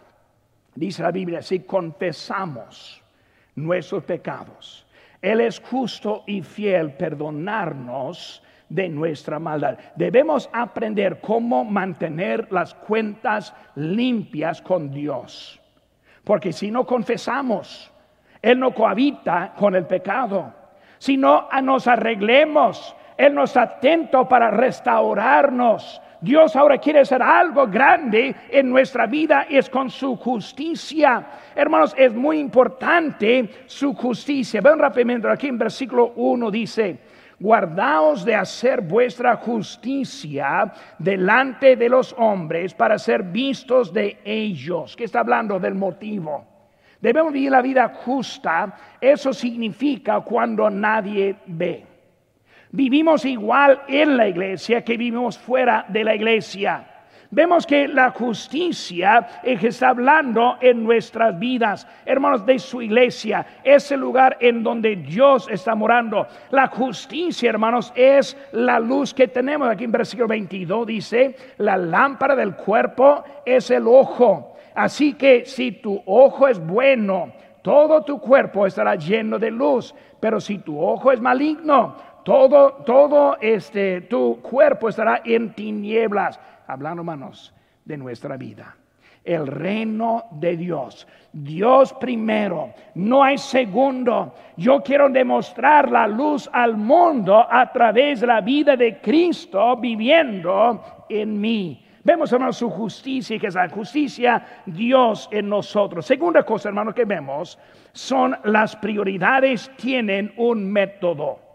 Dice 0.81 1.03
la 1.03 1.11
Biblia, 1.11 1.43
si 1.43 1.61
confesamos 1.61 3.03
nuestros 3.55 4.03
pecados, 4.05 4.87
él 5.21 5.43
es 5.43 5.61
justo 5.61 6.25
y 6.27 6.41
fiel 6.41 6.95
perdonarnos 6.95 8.43
de 8.67 8.89
nuestra 8.89 9.39
maldad. 9.39 9.77
Debemos 9.95 10.49
aprender 10.55 11.21
cómo 11.21 11.67
mantener 11.67 12.51
las 12.51 12.73
cuentas 12.73 13.55
limpias 13.75 14.63
con 14.63 14.91
Dios. 14.91 15.61
Porque 16.25 16.51
si 16.51 16.71
no 16.71 16.87
confesamos, 16.87 17.93
Él 18.41 18.59
no 18.59 18.73
cohabita 18.73 19.53
con 19.59 19.75
el 19.75 19.85
pecado. 19.85 20.55
Si 20.97 21.19
no 21.19 21.47
nos 21.63 21.89
arreglemos, 21.89 22.97
Él 23.19 23.35
nos 23.35 23.55
atento 23.55 24.27
para 24.27 24.51
restaurarnos 24.51 26.01
Dios 26.21 26.55
ahora 26.55 26.77
quiere 26.77 27.01
hacer 27.01 27.23
algo 27.23 27.67
grande 27.67 28.35
en 28.51 28.69
nuestra 28.69 29.07
vida 29.07 29.47
es 29.49 29.71
con 29.71 29.89
su 29.89 30.17
justicia. 30.17 31.27
Hermanos, 31.55 31.95
es 31.97 32.13
muy 32.13 32.39
importante 32.39 33.49
su 33.67 33.95
justicia. 33.95 34.61
Ven 34.61 34.79
rápidamente 34.79 35.29
aquí 35.29 35.47
en 35.47 35.57
versículo 35.57 36.13
1 36.17 36.51
dice, 36.51 36.99
guardaos 37.39 38.23
de 38.25 38.35
hacer 38.35 38.83
vuestra 38.83 39.37
justicia 39.37 40.71
delante 40.99 41.77
de 41.77 41.89
los 41.89 42.15
hombres 42.19 42.75
para 42.75 42.99
ser 42.99 43.23
vistos 43.23 43.91
de 43.93 44.19
ellos. 44.23 44.95
¿Qué 44.95 45.05
está 45.05 45.21
hablando 45.21 45.59
del 45.59 45.75
motivo? 45.75 46.45
Debemos 47.01 47.33
vivir 47.33 47.51
la 47.51 47.63
vida 47.63 47.89
justa. 48.05 48.77
Eso 49.01 49.33
significa 49.33 50.21
cuando 50.21 50.69
nadie 50.69 51.37
ve. 51.47 51.90
Vivimos 52.73 53.25
igual 53.25 53.83
en 53.89 54.17
la 54.17 54.29
iglesia 54.29 54.83
que 54.83 54.97
vivimos 54.97 55.39
fuera 55.39 55.85
de 55.89 56.05
la 56.05 56.15
iglesia. 56.15 56.87
Vemos 57.33 57.65
que 57.65 57.87
la 57.87 58.11
justicia 58.11 59.25
que 59.45 59.69
está 59.69 59.91
hablando 59.91 60.57
en 60.61 60.83
nuestras 60.83 61.39
vidas, 61.39 61.87
hermanos, 62.05 62.45
de 62.45 62.59
su 62.59 62.83
iglesia, 62.83 63.47
es 63.63 63.93
el 63.93 64.01
lugar 64.01 64.37
en 64.41 64.65
donde 64.65 64.97
Dios 64.97 65.49
está 65.49 65.77
morando. 65.77 66.27
La 66.51 66.67
justicia, 66.67 67.51
hermanos, 67.51 67.93
es 67.95 68.37
la 68.51 68.81
luz 68.81 69.15
que 69.15 69.29
tenemos. 69.29 69.69
Aquí 69.69 69.85
en 69.85 69.93
versículo 69.93 70.27
22 70.27 70.87
dice, 70.89 71.37
la 71.59 71.77
lámpara 71.77 72.35
del 72.35 72.57
cuerpo 72.57 73.23
es 73.47 73.71
el 73.71 73.87
ojo. 73.87 74.57
Así 74.75 75.15
que 75.15 75.45
si 75.45 75.71
tu 75.73 76.03
ojo 76.07 76.49
es 76.49 76.59
bueno, 76.59 77.33
todo 77.63 78.03
tu 78.03 78.19
cuerpo 78.19 78.67
estará 78.67 78.97
lleno 78.97 79.39
de 79.39 79.53
luz. 79.53 79.95
Pero 80.19 80.41
si 80.41 80.59
tu 80.59 80.81
ojo 80.81 81.13
es 81.13 81.21
maligno, 81.21 81.95
todo, 82.25 82.73
todo 82.85 83.37
este, 83.41 84.03
tu 84.03 84.41
cuerpo 84.41 84.89
estará 84.89 85.23
en 85.25 85.55
tinieblas. 85.55 86.41
Hablando, 86.67 87.03
hermanos, 87.03 87.55
de 87.85 87.97
nuestra 87.97 88.37
vida. 88.37 88.77
El 89.25 89.47
reino 89.47 90.25
de 90.33 90.57
Dios. 90.57 91.07
Dios 91.33 91.93
primero. 91.95 92.73
No 92.95 93.23
hay 93.23 93.37
segundo. 93.37 94.35
Yo 94.57 94.83
quiero 94.83 95.09
demostrar 95.09 95.91
la 95.91 96.07
luz 96.07 96.49
al 96.53 96.77
mundo 96.77 97.47
a 97.49 97.71
través 97.71 98.21
de 98.21 98.27
la 98.27 98.41
vida 98.41 98.77
de 98.77 99.01
Cristo 99.01 99.77
viviendo 99.77 101.05
en 101.09 101.41
mí. 101.41 101.85
Vemos, 102.03 102.33
hermanos, 102.33 102.57
su 102.57 102.71
justicia, 102.71 103.39
que 103.39 103.49
es 103.49 103.55
la 103.55 103.69
justicia 103.69 104.63
Dios 104.65 105.29
en 105.31 105.51
nosotros. 105.51 106.07
Segunda 106.07 106.43
cosa, 106.43 106.71
hermanos, 106.71 106.95
que 106.95 107.05
vemos 107.05 107.59
son 107.93 108.37
las 108.45 108.75
prioridades 108.77 109.71
tienen 109.77 110.33
un 110.37 110.73
método. 110.73 111.50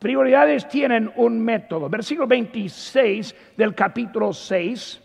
Prioridades 0.00 0.66
tienen 0.66 1.12
un 1.16 1.38
método. 1.38 1.90
Versículo 1.90 2.26
26 2.26 3.54
del 3.54 3.74
capítulo 3.74 4.32
6, 4.32 4.98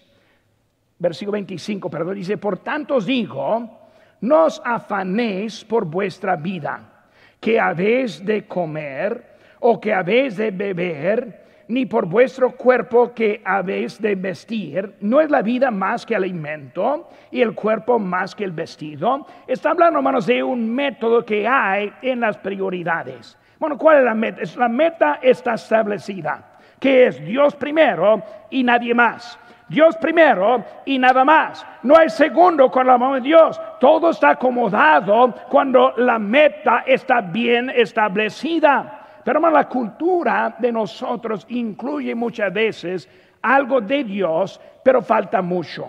versículo 0.98 1.34
25, 1.34 1.90
perdón, 1.90 2.16
dice, 2.16 2.38
por 2.38 2.60
tanto 2.60 2.96
os 2.96 3.06
digo, 3.06 3.90
no 4.22 4.46
os 4.46 4.62
afanéis 4.64 5.66
por 5.66 5.84
vuestra 5.84 6.38
vida, 6.38 7.10
que 7.42 7.60
habéis 7.60 8.26
de 8.26 8.48
comer 8.48 9.36
o 9.60 9.82
que 9.82 9.94
habéis 9.94 10.38
de 10.38 10.52
beber, 10.52 11.44
ni 11.68 11.86
por 11.86 12.06
vuestro 12.06 12.56
cuerpo 12.56 13.14
que 13.14 13.42
habéis 13.44 14.02
de 14.02 14.16
vestir. 14.16 14.96
No 15.02 15.20
es 15.20 15.30
la 15.30 15.42
vida 15.42 15.72
más 15.72 16.06
que 16.06 16.16
alimento 16.16 17.10
y 17.32 17.42
el 17.42 17.54
cuerpo 17.54 18.00
más 18.00 18.34
que 18.34 18.46
el 18.46 18.54
vestido. 18.54 19.28
Está 19.46 19.72
hablando, 19.72 20.00
hermanos, 20.00 20.26
de 20.26 20.42
un 20.42 20.74
método 20.74 21.26
que 21.26 21.46
hay 21.46 21.92
en 22.02 22.22
las 22.22 22.38
prioridades. 22.38 23.38
Bueno, 23.66 23.80
¿cuál 23.80 23.98
es 23.98 24.04
la 24.04 24.14
meta? 24.14 24.42
La 24.58 24.70
meta 24.70 25.20
está 25.24 25.56
establecida, 25.56 26.40
que 26.80 27.08
es 27.08 27.26
Dios 27.26 27.56
primero 27.56 28.22
y 28.52 28.62
nadie 28.62 28.94
más. 28.94 29.40
Dios 29.68 29.98
primero 29.98 30.64
y 30.86 31.00
nada 31.00 31.26
más. 31.26 31.66
No 31.82 31.98
hay 31.98 32.12
segundo 32.12 32.70
con 32.70 32.86
la 32.86 32.96
mano 33.00 33.16
de 33.16 33.22
Dios. 33.22 33.60
Todo 33.80 34.12
está 34.12 34.30
acomodado 34.30 35.34
cuando 35.50 35.96
la 35.98 36.20
meta 36.20 36.84
está 36.86 37.22
bien 37.22 37.72
establecida. 37.72 39.00
Pero 39.24 39.40
hermano, 39.40 39.56
la 39.56 39.68
cultura 39.68 40.56
de 40.60 40.72
nosotros 40.72 41.48
incluye 41.50 42.14
muchas 42.14 42.54
veces 42.54 43.10
algo 43.42 43.82
de 43.82 44.04
Dios, 44.04 44.62
pero 44.84 45.02
falta 45.02 45.42
mucho. 45.42 45.88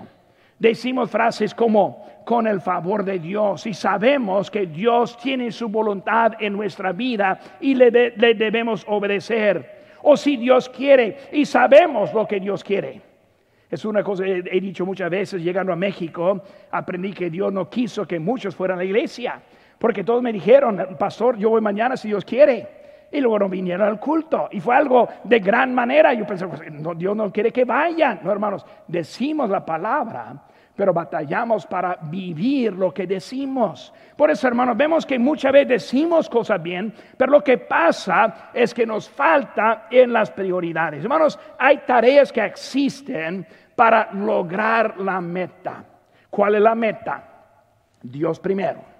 Decimos 0.58 1.10
frases 1.10 1.54
como 1.54 2.06
con 2.24 2.46
el 2.46 2.60
favor 2.60 3.04
de 3.04 3.18
Dios 3.18 3.66
y 3.66 3.74
sabemos 3.74 4.50
que 4.50 4.66
Dios 4.66 5.16
tiene 5.18 5.52
su 5.52 5.68
voluntad 5.68 6.32
en 6.40 6.54
nuestra 6.54 6.92
vida 6.92 7.38
y 7.60 7.74
le, 7.74 7.90
debemos 7.90 8.84
obedecer. 8.88 9.76
O 10.02 10.16
si 10.16 10.36
Dios 10.36 10.68
quiere 10.68 11.28
y 11.32 11.44
sabemos 11.44 12.12
lo 12.14 12.26
que 12.26 12.40
Dios 12.40 12.64
quiere. 12.64 13.02
Es 13.70 13.84
una 13.84 14.02
cosa 14.02 14.24
que 14.24 14.44
he 14.50 14.60
dicho 14.60 14.86
muchas 14.86 15.10
veces 15.10 15.42
llegando 15.42 15.72
a 15.72 15.76
México, 15.76 16.42
aprendí 16.70 17.12
que 17.12 17.28
Dios 17.28 17.52
no 17.52 17.68
quiso 17.68 18.06
que 18.06 18.18
muchos 18.18 18.54
fueran 18.54 18.78
a 18.78 18.82
la 18.82 18.84
iglesia, 18.84 19.42
porque 19.78 20.04
todos 20.04 20.22
me 20.22 20.32
dijeron, 20.32 20.96
pastor, 20.98 21.36
yo 21.36 21.50
voy 21.50 21.60
mañana 21.60 21.96
si 21.96 22.08
Dios 22.08 22.24
quiere. 22.24 22.85
Y 23.10 23.20
luego 23.20 23.38
no 23.38 23.48
vinieron 23.48 23.86
al 23.86 24.00
culto. 24.00 24.48
Y 24.50 24.60
fue 24.60 24.74
algo 24.74 25.08
de 25.24 25.38
gran 25.38 25.74
manera. 25.74 26.12
Yo 26.12 26.26
pensé, 26.26 26.46
pues, 26.46 26.60
Dios 26.96 27.16
no 27.16 27.32
quiere 27.32 27.52
que 27.52 27.64
vayan. 27.64 28.20
No, 28.22 28.32
hermanos, 28.32 28.66
decimos 28.88 29.48
la 29.48 29.64
palabra, 29.64 30.34
pero 30.74 30.92
batallamos 30.92 31.66
para 31.66 31.96
vivir 32.02 32.72
lo 32.72 32.92
que 32.92 33.06
decimos. 33.06 33.92
Por 34.16 34.30
eso, 34.30 34.48
hermanos, 34.48 34.76
vemos 34.76 35.06
que 35.06 35.18
muchas 35.18 35.52
veces 35.52 35.68
decimos 35.68 36.28
cosas 36.28 36.62
bien, 36.62 36.92
pero 37.16 37.32
lo 37.32 37.44
que 37.44 37.58
pasa 37.58 38.50
es 38.52 38.74
que 38.74 38.84
nos 38.84 39.08
falta 39.08 39.86
en 39.90 40.12
las 40.12 40.30
prioridades. 40.30 41.02
Hermanos, 41.02 41.38
hay 41.58 41.78
tareas 41.86 42.32
que 42.32 42.44
existen 42.44 43.46
para 43.74 44.12
lograr 44.12 44.98
la 44.98 45.20
meta. 45.20 45.84
¿Cuál 46.28 46.56
es 46.56 46.60
la 46.60 46.74
meta? 46.74 47.24
Dios 48.02 48.40
primero 48.40 48.95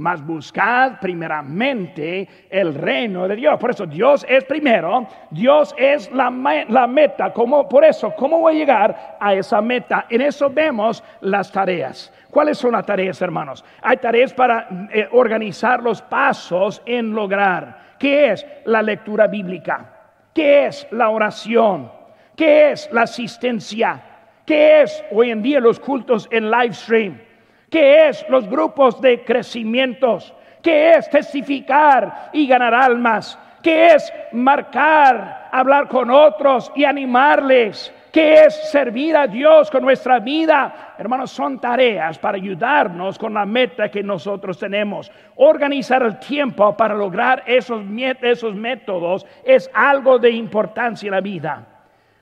mas 0.00 0.24
buscad 0.24 0.98
primeramente 0.98 2.26
el 2.48 2.74
reino 2.74 3.28
de 3.28 3.36
Dios. 3.36 3.58
Por 3.60 3.70
eso 3.70 3.84
Dios 3.84 4.24
es 4.26 4.44
primero, 4.44 5.06
Dios 5.30 5.74
es 5.76 6.10
la, 6.10 6.30
meta. 6.30 7.32
¿Cómo, 7.34 7.68
por 7.68 7.84
eso, 7.84 8.14
¿cómo 8.16 8.40
voy 8.40 8.54
a 8.54 8.58
llegar 8.58 9.18
a 9.20 9.34
esa 9.34 9.60
meta? 9.60 10.06
En 10.08 10.22
eso 10.22 10.48
vemos 10.48 11.04
las 11.20 11.52
tareas. 11.52 12.10
¿Cuáles 12.30 12.56
son 12.56 12.72
las 12.72 12.86
tareas, 12.86 13.20
hermanos? 13.20 13.62
Hay 13.82 13.98
tareas 13.98 14.32
para 14.32 14.88
eh, 14.90 15.06
organizar 15.12 15.82
los 15.82 16.00
pasos 16.00 16.80
en 16.86 17.14
lograr. 17.14 17.96
¿Qué 17.98 18.30
es 18.30 18.46
la 18.64 18.80
lectura 18.80 19.26
bíblica? 19.26 19.84
¿Qué 20.32 20.66
es 20.66 20.86
la 20.92 21.10
oración? 21.10 21.92
¿Qué 22.34 22.70
es 22.72 22.88
la 22.90 23.02
asistencia? 23.02 24.00
¿Qué 24.46 24.80
es 24.80 25.04
hoy 25.10 25.30
en 25.30 25.42
día 25.42 25.60
los 25.60 25.78
cultos 25.78 26.26
en 26.30 26.50
live 26.50 26.72
stream? 26.72 27.29
¿Qué 27.70 28.08
es 28.08 28.26
los 28.28 28.48
grupos 28.48 29.00
de 29.00 29.24
crecimientos? 29.24 30.34
¿Qué 30.60 30.94
es 30.94 31.08
testificar 31.08 32.30
y 32.32 32.46
ganar 32.46 32.74
almas? 32.74 33.38
¿Qué 33.62 33.94
es 33.94 34.12
marcar, 34.32 35.48
hablar 35.52 35.86
con 35.86 36.10
otros 36.10 36.72
y 36.74 36.84
animarles? 36.84 37.94
¿Qué 38.12 38.46
es 38.46 38.70
servir 38.70 39.16
a 39.16 39.28
Dios 39.28 39.70
con 39.70 39.82
nuestra 39.82 40.18
vida? 40.18 40.94
Hermanos, 40.98 41.30
son 41.30 41.60
tareas 41.60 42.18
para 42.18 42.36
ayudarnos 42.36 43.16
con 43.16 43.34
la 43.34 43.46
meta 43.46 43.88
que 43.88 44.02
nosotros 44.02 44.58
tenemos. 44.58 45.12
Organizar 45.36 46.02
el 46.02 46.18
tiempo 46.18 46.76
para 46.76 46.94
lograr 46.94 47.44
esos, 47.46 47.84
esos 48.22 48.54
métodos 48.56 49.24
es 49.44 49.70
algo 49.72 50.18
de 50.18 50.30
importancia 50.30 51.06
en 51.06 51.12
la 51.12 51.20
vida. 51.20 51.64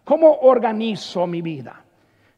¿Cómo 0.04 0.30
organizo 0.42 1.26
mi 1.26 1.40
vida? 1.40 1.87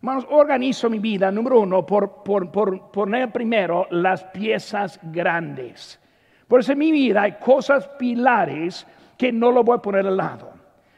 Hermanos, 0.03 0.27
organizo 0.31 0.89
mi 0.89 0.99
vida, 0.99 1.31
número 1.31 1.61
uno, 1.61 1.85
por, 1.85 2.23
poner 2.23 3.31
primero 3.31 3.87
las 3.91 4.25
piezas 4.25 4.99
grandes. 5.03 6.01
Por 6.49 6.61
eso 6.61 6.73
en 6.73 6.79
mi 6.79 6.91
vida 6.91 7.23
hay 7.23 7.33
cosas 7.33 7.87
pilares 7.99 8.87
que 9.19 9.31
no 9.31 9.53
lo 9.53 9.63
voy 9.63 9.77
a 9.77 9.83
poner 9.83 10.07
al 10.07 10.17
lado. 10.17 10.55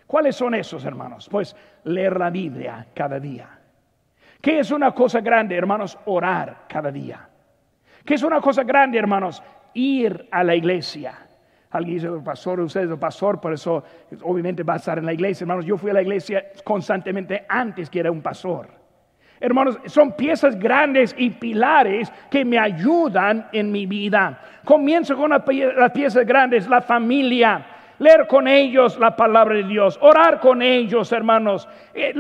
¿Cuáles 0.06 0.36
son 0.36 0.54
esos, 0.54 0.84
hermanos? 0.84 1.28
Pues 1.28 1.56
leer 1.82 2.16
la 2.16 2.30
Biblia 2.30 2.86
cada 2.94 3.18
día. 3.18 3.48
¿Qué 4.40 4.60
es 4.60 4.70
una 4.70 4.92
cosa 4.92 5.20
grande, 5.20 5.56
hermanos? 5.56 5.98
Orar 6.04 6.66
cada 6.68 6.92
día. 6.92 7.28
¿Qué 8.04 8.14
es 8.14 8.22
una 8.22 8.40
cosa 8.40 8.62
grande, 8.62 8.98
hermanos? 8.98 9.42
Ir 9.74 10.28
a 10.30 10.44
la 10.44 10.54
iglesia. 10.54 11.18
Alguien 11.70 11.96
dice, 11.96 12.08
pastor, 12.24 12.60
usted 12.60 12.88
es 12.88 12.98
pastor, 12.98 13.40
por 13.40 13.52
eso 13.52 13.82
obviamente 14.22 14.62
va 14.62 14.74
a 14.74 14.76
estar 14.76 14.98
en 14.98 15.06
la 15.06 15.12
iglesia. 15.12 15.42
Hermanos, 15.42 15.64
yo 15.64 15.76
fui 15.76 15.90
a 15.90 15.94
la 15.94 16.02
iglesia 16.02 16.52
constantemente 16.62 17.46
antes 17.48 17.90
que 17.90 17.98
era 17.98 18.12
un 18.12 18.22
pastor. 18.22 18.81
Hermanos, 19.42 19.76
son 19.86 20.12
piezas 20.12 20.56
grandes 20.56 21.12
y 21.18 21.28
pilares 21.30 22.12
que 22.30 22.44
me 22.44 22.60
ayudan 22.60 23.48
en 23.52 23.72
mi 23.72 23.86
vida. 23.86 24.38
Comienzo 24.64 25.16
con 25.16 25.30
las 25.30 25.90
piezas 25.90 26.24
grandes, 26.24 26.68
la 26.68 26.80
familia. 26.80 27.66
Leer 27.98 28.28
con 28.28 28.46
ellos 28.46 28.96
la 29.00 29.16
palabra 29.16 29.56
de 29.56 29.64
Dios, 29.64 29.98
orar 30.00 30.38
con 30.38 30.62
ellos, 30.62 31.10
hermanos. 31.10 31.68
Eh, 31.92 32.14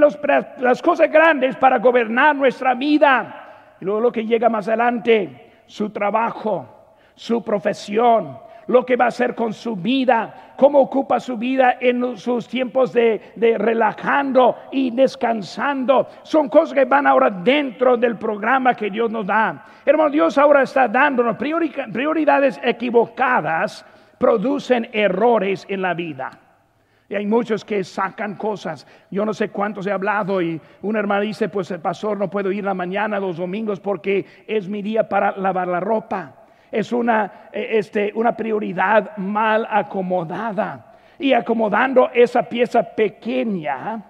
las 0.58 0.82
cosas 0.82 1.12
grandes 1.12 1.54
para 1.54 1.78
gobernar 1.78 2.34
nuestra 2.34 2.74
vida. 2.74 3.76
Y 3.80 3.84
luego 3.84 4.00
lo 4.00 4.10
que 4.10 4.26
llega 4.26 4.48
más 4.48 4.66
adelante, 4.66 5.52
su 5.66 5.90
trabajo, 5.90 6.96
su 7.14 7.40
profesión, 7.44 8.36
lo 8.72 8.86
que 8.86 8.96
va 8.96 9.04
a 9.04 9.08
hacer 9.08 9.34
con 9.34 9.52
su 9.52 9.76
vida, 9.76 10.54
cómo 10.56 10.80
ocupa 10.80 11.20
su 11.20 11.36
vida 11.36 11.76
en 11.78 12.16
sus 12.16 12.48
tiempos 12.48 12.92
de, 12.92 13.20
relajando 13.58 14.56
y 14.72 14.90
descansando. 14.90 16.08
Son 16.22 16.48
cosas 16.48 16.74
que 16.74 16.86
van 16.86 17.06
ahora 17.06 17.30
dentro 17.30 17.96
del 17.96 18.16
programa 18.16 18.74
que 18.74 18.90
Dios 18.90 19.10
nos 19.10 19.26
da. 19.26 19.66
Hermano, 19.84 20.10
Dios 20.10 20.38
ahora 20.38 20.62
está 20.62 20.88
dándonos 20.88 21.36
prioridades 21.36 22.58
equivocadas, 22.64 23.84
producen 24.18 24.88
errores 24.92 25.66
en 25.68 25.82
la 25.82 25.92
vida. 25.92 26.30
Y 27.10 27.14
hay 27.14 27.26
muchos 27.26 27.62
que 27.62 27.84
sacan 27.84 28.36
cosas. 28.36 28.86
Yo 29.10 29.26
no 29.26 29.34
sé 29.34 29.50
cuántos 29.50 29.86
he 29.86 29.92
hablado 29.92 30.40
y 30.40 30.58
una 30.80 30.98
hermana 30.98 31.20
dice, 31.20 31.50
pues 31.50 31.70
el 31.70 31.80
pastor 31.80 32.18
no 32.18 32.30
puedo 32.30 32.50
ir 32.50 32.64
la 32.64 32.72
mañana 32.72 33.20
los 33.20 33.36
domingos 33.36 33.80
porque 33.80 34.24
es 34.46 34.66
mi 34.66 34.80
día 34.80 35.10
para 35.10 35.36
lavar 35.36 35.68
la 35.68 35.80
ropa 35.80 36.41
es 36.72 36.90
una, 36.90 37.48
eh, 37.52 37.68
este, 37.72 38.10
una 38.14 38.34
prioridad 38.34 39.16
mal 39.18 39.68
acomodada. 39.70 40.86
Y 41.18 41.34
acomodando 41.34 42.10
esa 42.12 42.42
pieza 42.42 42.82
pequeña 42.82 44.02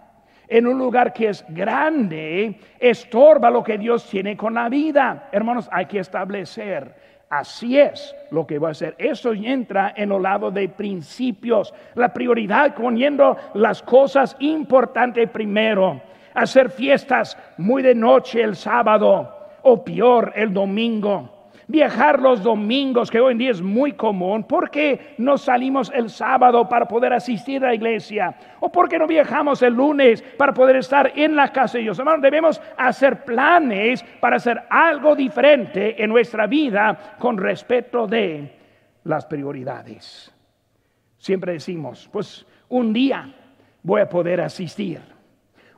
en 0.49 0.67
un 0.67 0.79
lugar 0.79 1.13
que 1.13 1.29
es 1.29 1.45
grande, 1.49 2.59
estorba 2.79 3.51
lo 3.51 3.63
que 3.63 3.77
Dios 3.77 4.09
tiene 4.09 4.37
con 4.37 4.55
la 4.55 4.69
vida. 4.69 5.29
Hermanos, 5.33 5.69
hay 5.71 5.87
que 5.87 5.99
establecer. 5.99 6.95
Así 7.29 7.79
es 7.79 8.15
lo 8.31 8.47
que 8.47 8.59
va 8.59 8.69
a 8.69 8.71
hacer. 8.73 8.95
Eso 8.99 9.33
entra 9.33 9.93
en 9.97 10.13
el 10.13 10.23
lado 10.23 10.51
de 10.51 10.69
principios. 10.69 11.75
La 11.95 12.13
prioridad 12.13 12.75
poniendo 12.75 13.37
las 13.55 13.83
cosas 13.83 14.37
importantes 14.39 15.29
primero. 15.31 16.01
Hacer 16.35 16.71
fiestas 16.71 17.37
muy 17.59 17.83
de 17.83 17.95
noche 17.95 18.43
el 18.43 18.55
sábado 18.55 19.51
o 19.63 19.85
peor 19.85 20.33
el 20.37 20.53
domingo 20.53 21.42
viajar 21.69 22.21
los 22.21 22.43
domingos, 22.43 23.11
que 23.11 23.21
hoy 23.21 23.33
en 23.33 23.39
día 23.39 23.51
es 23.51 23.63
muy 23.63 23.93
común, 23.93 24.45
¿por 24.45 24.71
qué 24.71 25.15
no 25.19 25.39
salimos 25.39 25.91
el 25.95 26.11
sábado 26.11 26.69
para 26.69 26.87
poder 26.87 27.13
asistir 27.13 27.65
a 27.65 27.69
la 27.69 27.75
iglesia? 27.75 28.35
¿O 28.61 28.71
por 28.71 28.89
qué 28.89 28.99
no 28.99 29.07
viajamos 29.07 29.63
el 29.63 29.75
lunes 29.75 30.23
para 30.37 30.53
poder 30.53 30.77
estar 30.77 31.13
en 31.17 31.37
la 31.37 31.53
casa 31.53 31.79
de 31.79 31.85
Dios? 31.85 31.99
Hermanos, 31.99 32.23
debemos 32.23 32.61
hacer 32.77 33.25
planes 33.25 34.05
para 34.21 34.37
hacer 34.37 34.63
algo 34.69 35.15
diferente 35.15 36.03
en 36.03 36.11
nuestra 36.11 36.47
vida 36.47 37.17
con 37.19 37.39
respecto 37.39 38.07
de 38.07 38.59
las 39.05 39.27
prioridades. 39.27 40.33
Siempre 41.19 41.53
decimos, 41.53 42.09
pues 42.13 42.47
un 42.69 42.93
día 42.93 43.33
voy 43.83 44.01
a 44.01 44.09
poder 44.09 44.41
asistir, 44.41 45.01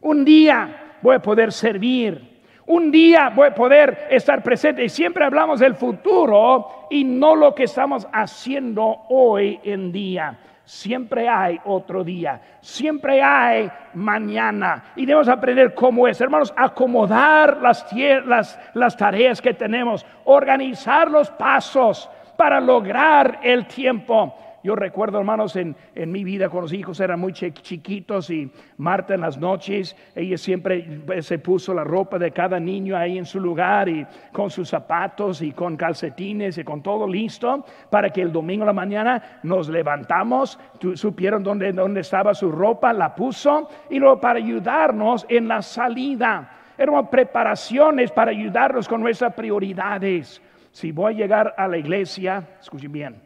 un 0.01 0.25
día 0.25 0.97
voy 1.03 1.17
a 1.17 1.23
poder 1.23 1.53
servir, 1.53 2.34
un 2.67 2.91
día 2.91 3.31
voy 3.35 3.49
a 3.49 3.55
poder 3.55 4.09
estar 4.11 4.43
presente. 4.43 4.85
Y 4.85 4.89
siempre 4.89 5.25
hablamos 5.25 5.61
del 5.61 5.75
futuro 5.75 6.87
y 6.91 7.05
no 7.05 7.35
lo 7.35 7.55
que 7.55 7.65
estamos 7.65 8.07
haciendo 8.13 9.03
hoy 9.09 9.61
en 9.65 9.93
día. 9.93 10.39
Siempre 10.65 11.29
hay 11.29 11.61
otro 11.67 12.03
día, 12.03 12.41
siempre 12.63 13.23
hay 13.23 13.71
mañana. 13.93 14.93
Y 14.97 15.05
debemos 15.05 15.29
aprender 15.29 15.75
cómo 15.75 16.09
es, 16.09 16.19
hermanos, 16.23 16.55
acomodar 16.57 17.59
las, 17.59 17.87
las, 18.25 18.59
las 18.73 18.97
tareas 18.97 19.43
que 19.43 19.53
tenemos, 19.53 20.07
organizar 20.25 21.11
los 21.11 21.31
pasos 21.31 22.09
para 22.39 22.61
lograr 22.63 23.41
el 23.43 23.67
tiempo. 23.67 24.35
Yo 24.65 24.75
recuerdo, 24.75 25.19
hermanos, 25.19 25.57
en, 25.57 25.77
mi 25.95 26.25
vida 26.25 26.49
con 26.49 26.63
los 26.63 26.73
hijos 26.73 26.99
eran 26.99 27.21
muy 27.21 27.35
chiquitos 27.35 28.31
y 28.31 28.51
Marta 28.79 29.13
en 29.13 29.21
las 29.21 29.37
noches, 29.37 29.95
ella 30.15 30.39
siempre 30.39 31.03
pues, 31.05 31.27
se 31.27 31.39
puso 31.39 31.75
la 31.75 31.85
ropa 31.85 32.19
de 32.19 32.31
cada 32.31 32.59
niño 32.59 32.97
ahí 32.97 33.19
en 33.19 33.27
su 33.27 33.41
lugar 33.41 33.91
y 33.91 34.07
con 34.33 34.49
sus 34.49 34.71
zapatos 34.71 35.43
y 35.43 35.53
con 35.53 35.77
calcetines 35.77 36.57
y 36.57 36.65
con 36.65 36.83
todo 36.83 37.07
listo 37.07 37.63
para 37.91 38.09
que 38.09 38.23
el 38.23 38.33
domingo 38.33 38.63
a 38.63 38.69
la 38.69 38.73
mañana 38.73 39.41
nos 39.43 39.69
levantamos, 39.69 40.59
supieron 40.95 41.43
dónde, 41.43 41.71
dónde 41.71 42.01
estaba 42.01 42.33
su 42.33 42.51
ropa, 42.51 42.95
la 42.95 43.15
puso 43.15 43.69
y 43.91 43.99
luego 43.99 44.19
para 44.19 44.39
ayudarnos 44.39 45.27
en 45.29 45.47
la 45.47 45.61
salida. 45.61 46.73
Eran 46.79 47.11
preparaciones 47.11 48.11
para 48.13 48.31
ayudarnos 48.31 48.89
con 48.89 49.03
nuestras 49.03 49.35
prioridades. 49.35 50.41
Si 50.73 50.91
voy 50.91 51.13
a 51.13 51.17
llegar 51.19 51.55
a 51.59 51.69
la 51.69 51.77
iglesia, 51.77 52.49
escuchen 52.59 52.91
bien, 52.91 53.23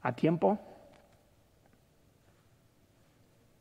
a 0.00 0.12
tiempo, 0.12 0.58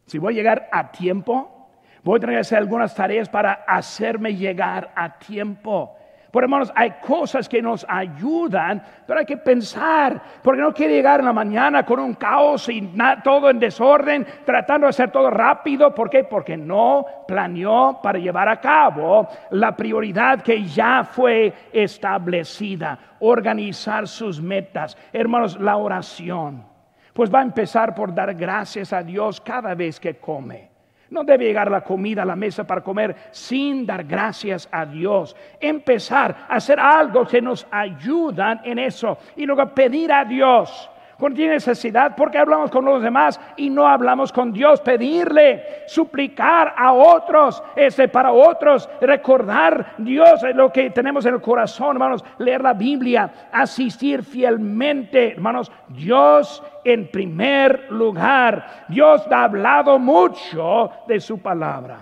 si 0.09 0.17
voy 0.17 0.33
a 0.33 0.37
llegar 0.37 0.69
a 0.71 0.91
tiempo, 0.91 1.69
voy 2.03 2.17
a 2.17 2.19
tener 2.19 2.37
que 2.37 2.41
hacer 2.41 2.57
algunas 2.57 2.95
tareas 2.95 3.29
para 3.29 3.53
hacerme 3.67 4.33
llegar 4.33 4.91
a 4.95 5.19
tiempo. 5.19 5.95
Por 6.31 6.43
hermanos, 6.43 6.73
hay 6.75 6.95
cosas 7.05 7.47
que 7.47 7.61
nos 7.61 7.85
ayudan, 7.87 8.81
pero 9.05 9.19
hay 9.19 9.25
que 9.27 9.37
pensar, 9.37 10.19
porque 10.41 10.61
no 10.61 10.73
quiere 10.73 10.95
llegar 10.95 11.19
en 11.19 11.27
la 11.27 11.33
mañana 11.33 11.85
con 11.85 11.99
un 11.99 12.15
caos 12.15 12.69
y 12.69 12.91
todo 13.23 13.51
en 13.51 13.59
desorden, 13.59 14.25
tratando 14.45 14.87
de 14.87 14.89
hacer 14.89 15.11
todo 15.11 15.29
rápido. 15.29 15.93
¿Por 15.93 16.09
qué? 16.09 16.23
Porque 16.23 16.57
no 16.57 17.05
planeó 17.27 17.99
para 18.01 18.17
llevar 18.17 18.49
a 18.49 18.59
cabo 18.59 19.27
la 19.51 19.75
prioridad 19.75 20.41
que 20.41 20.63
ya 20.63 21.03
fue 21.03 21.53
establecida, 21.71 22.97
organizar 23.19 24.07
sus 24.07 24.41
metas. 24.41 24.97
Hermanos, 25.13 25.59
la 25.59 25.77
oración 25.77 26.68
pues 27.13 27.33
va 27.33 27.39
a 27.39 27.43
empezar 27.43 27.95
por 27.95 28.13
dar 28.13 28.33
gracias 28.33 28.93
a 28.93 29.03
Dios 29.03 29.41
cada 29.41 29.75
vez 29.75 29.99
que 29.99 30.15
come. 30.15 30.69
No 31.09 31.23
debe 31.23 31.45
llegar 31.45 31.71
la 31.71 31.81
comida 31.81 32.21
a 32.21 32.25
la 32.25 32.35
mesa 32.35 32.65
para 32.65 32.81
comer 32.81 33.15
sin 33.31 33.85
dar 33.85 34.03
gracias 34.03 34.69
a 34.71 34.85
Dios. 34.85 35.35
Empezar 35.59 36.45
a 36.47 36.55
hacer 36.55 36.79
algo 36.79 37.25
que 37.25 37.41
nos 37.41 37.65
ayuda 37.71 38.61
en 38.63 38.77
eso. 38.77 39.17
Y 39.35 39.45
luego 39.45 39.73
pedir 39.73 40.13
a 40.13 40.23
Dios 40.23 40.89
Cuando 41.19 41.35
tiene 41.35 41.55
necesidad, 41.55 42.15
porque 42.15 42.37
hablamos 42.37 42.71
con 42.71 42.85
los 42.85 43.03
demás 43.03 43.37
y 43.57 43.69
no 43.69 43.85
hablamos 43.85 44.31
con 44.31 44.53
Dios? 44.53 44.79
Pedirle, 44.79 45.83
suplicar 45.85 46.73
a 46.77 46.93
otros, 46.93 47.61
este, 47.75 48.07
para 48.07 48.31
otros, 48.31 48.89
recordar 49.01 49.95
Dios 49.97 50.41
lo 50.55 50.71
que 50.71 50.91
tenemos 50.91 51.25
en 51.25 51.33
el 51.33 51.41
corazón, 51.41 51.97
hermanos, 51.97 52.23
leer 52.37 52.61
la 52.61 52.71
Biblia, 52.71 53.49
asistir 53.51 54.23
fielmente, 54.23 55.33
hermanos, 55.33 55.69
Dios 55.89 56.63
en 56.85 57.11
primer 57.11 57.91
lugar. 57.91 58.85
Dios 58.87 59.27
ha 59.29 59.43
hablado 59.43 59.99
mucho 59.99 60.89
de 61.05 61.19
su 61.19 61.39
palabra 61.39 61.99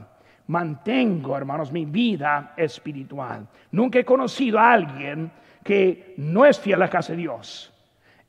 mantengo, 0.49 1.35
hermanos, 1.35 1.73
mi 1.73 1.83
vida 1.83 2.53
espiritual. 2.55 3.45
Nunca 3.71 3.99
he 3.99 4.05
conocido 4.05 4.57
a 4.57 4.71
alguien 4.71 5.29
que 5.61 6.13
no 6.15 6.45
es 6.45 6.57
fiel 6.57 6.75
a 6.75 6.85
la 6.85 6.89
casa 6.89 7.11
de 7.11 7.17
Dios 7.17 7.73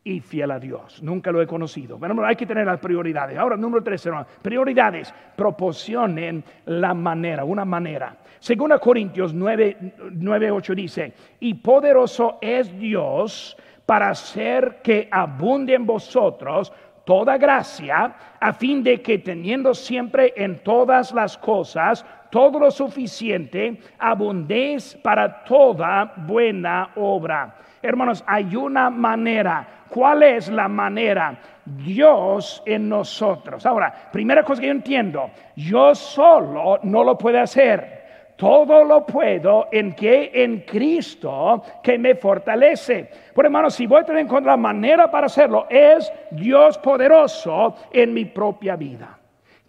y 0.04 0.20
fiel 0.20 0.50
a 0.50 0.58
Dios. 0.58 1.02
Nunca 1.02 1.30
lo 1.30 1.42
he 1.42 1.46
conocido. 1.46 1.98
Pero 1.98 2.26
hay 2.26 2.36
que 2.36 2.46
tener 2.46 2.66
las 2.66 2.78
prioridades. 2.78 3.36
Ahora, 3.36 3.56
número 3.56 3.82
tres, 3.82 4.04
hermanos, 4.06 4.28
prioridades 4.40 5.12
proporcionen 5.36 6.44
la 6.66 6.94
manera, 6.94 7.44
una 7.44 7.64
manera. 7.64 8.16
Según 8.38 8.72
Corintios 8.80 9.34
9, 9.34 9.94
9, 10.12 10.50
8 10.50 10.74
dice, 10.74 11.12
y 11.40 11.54
poderoso 11.54 12.38
es 12.40 12.76
Dios 12.78 13.56
para 13.84 14.10
hacer 14.10 14.80
que 14.82 15.08
abunde 15.10 15.74
en 15.74 15.86
vosotros 15.86 16.72
toda 17.04 17.38
gracia, 17.38 18.14
a 18.38 18.52
fin 18.52 18.82
de 18.82 19.00
que 19.00 19.18
teniendo 19.18 19.72
siempre 19.72 20.34
en 20.36 20.62
todas 20.62 21.12
las 21.12 21.38
cosas 21.38 22.04
todo 22.30 22.60
lo 22.60 22.70
suficiente, 22.70 23.80
abundéis 23.98 24.94
para 25.02 25.42
toda 25.44 26.12
buena 26.16 26.90
obra. 26.96 27.56
Hermanos, 27.80 28.22
hay 28.26 28.54
una 28.54 28.90
manera. 28.90 29.77
¿Cuál 29.88 30.22
es 30.22 30.48
la 30.48 30.68
manera? 30.68 31.38
Dios 31.64 32.62
en 32.66 32.88
nosotros. 32.88 33.64
Ahora, 33.66 34.10
primera 34.12 34.42
cosa 34.42 34.60
que 34.60 34.68
yo 34.68 34.72
entiendo, 34.72 35.30
yo 35.56 35.94
solo 35.94 36.78
no 36.82 37.04
lo 37.04 37.16
puedo 37.16 37.40
hacer 37.40 37.98
todo 38.38 38.84
lo 38.84 39.04
puedo 39.04 39.66
en 39.72 39.94
que 39.94 40.30
en 40.32 40.60
Cristo 40.60 41.60
que 41.82 41.98
me 41.98 42.14
fortalece. 42.14 43.10
Por 43.34 43.44
hermano, 43.44 43.68
si 43.68 43.84
voy 43.84 44.00
a 44.00 44.04
tener 44.04 44.22
en 44.22 44.28
cuenta 44.28 44.50
la 44.50 44.56
manera 44.56 45.10
para 45.10 45.26
hacerlo, 45.26 45.66
es 45.68 46.10
Dios 46.30 46.78
poderoso 46.78 47.74
en 47.90 48.14
mi 48.14 48.26
propia 48.26 48.76
vida. 48.76 49.18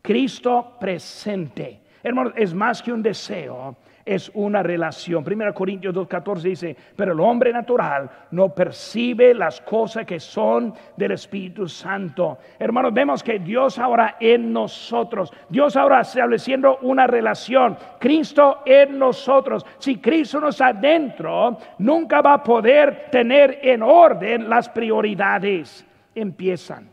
Cristo 0.04 0.76
presente. 0.80 1.80
Hermano, 2.04 2.32
es 2.36 2.54
más 2.54 2.84
que 2.84 2.94
un 2.94 3.02
deseo, 3.02 3.76
es 4.06 4.32
una 4.34 4.64
relación. 4.64 5.24
1 5.26 5.54
Corintios 5.54 5.94
2.14 5.94 6.42
dice, 6.42 6.76
pero 6.96 7.14
el 7.14 7.20
hombre 7.20 7.52
natural 7.54 8.10
no 8.32 8.54
percibe 8.54 9.34
las 9.34 9.62
cosas 9.62 10.06
que 10.06 10.20
son 10.20 10.74
del 10.96 11.12
Espíritu 11.12 11.68
Santo. 11.68 12.40
Hermanos, 12.58 12.94
vemos 12.94 13.24
que 13.24 13.40
Dios 13.40 13.78
ahora 13.80 14.18
en 14.20 14.52
nosotros, 14.52 15.32
Dios 15.50 15.76
ahora 15.76 16.02
estableciendo 16.02 16.80
una 16.82 17.08
relación, 17.08 17.78
Cristo 18.00 18.62
en 18.66 18.98
nosotros. 18.98 19.66
Si 19.78 19.98
Cristo 19.98 20.40
nos 20.40 20.60
adentro, 20.62 21.58
nunca 21.78 22.22
va 22.22 22.34
a 22.34 22.44
poder 22.44 23.08
tener 23.12 23.60
en 23.62 23.84
orden 23.84 24.50
las 24.50 24.70
prioridades. 24.70 25.86
Empiezan. 26.16 26.90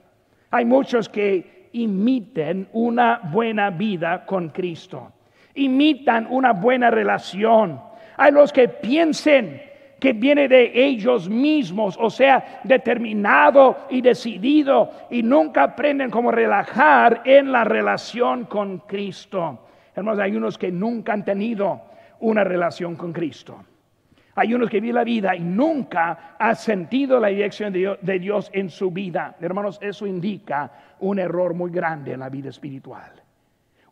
Hay 0.50 0.64
muchos 0.64 1.08
que 1.08 1.70
imiten 1.72 2.68
una 2.72 3.20
buena 3.32 3.70
vida 3.70 4.24
con 4.24 4.50
Cristo 4.50 5.12
imitan 5.56 6.26
una 6.30 6.52
buena 6.52 6.90
relación. 6.90 7.80
Hay 8.16 8.32
los 8.32 8.52
que 8.52 8.68
piensen 8.68 9.62
que 9.98 10.12
viene 10.12 10.46
de 10.46 10.72
ellos 10.74 11.28
mismos, 11.28 11.96
o 11.98 12.10
sea, 12.10 12.60
determinado 12.64 13.86
y 13.90 14.00
decidido, 14.00 14.90
y 15.10 15.22
nunca 15.22 15.64
aprenden 15.64 16.10
cómo 16.10 16.30
relajar 16.30 17.22
en 17.24 17.50
la 17.50 17.64
relación 17.64 18.44
con 18.44 18.78
Cristo. 18.80 19.66
Hermanos, 19.94 20.20
hay 20.20 20.36
unos 20.36 20.58
que 20.58 20.70
nunca 20.70 21.14
han 21.14 21.24
tenido 21.24 21.80
una 22.20 22.44
relación 22.44 22.96
con 22.96 23.12
Cristo. 23.12 23.64
Hay 24.34 24.52
unos 24.52 24.68
que 24.68 24.80
viven 24.80 24.96
la 24.96 25.04
vida 25.04 25.34
y 25.34 25.40
nunca 25.40 26.36
han 26.38 26.56
sentido 26.56 27.18
la 27.18 27.28
dirección 27.28 27.72
de 27.72 28.18
Dios 28.18 28.50
en 28.52 28.68
su 28.68 28.90
vida. 28.90 29.34
Hermanos, 29.40 29.78
eso 29.80 30.06
indica 30.06 30.70
un 31.00 31.18
error 31.18 31.54
muy 31.54 31.70
grande 31.70 32.12
en 32.12 32.20
la 32.20 32.28
vida 32.28 32.50
espiritual 32.50 33.25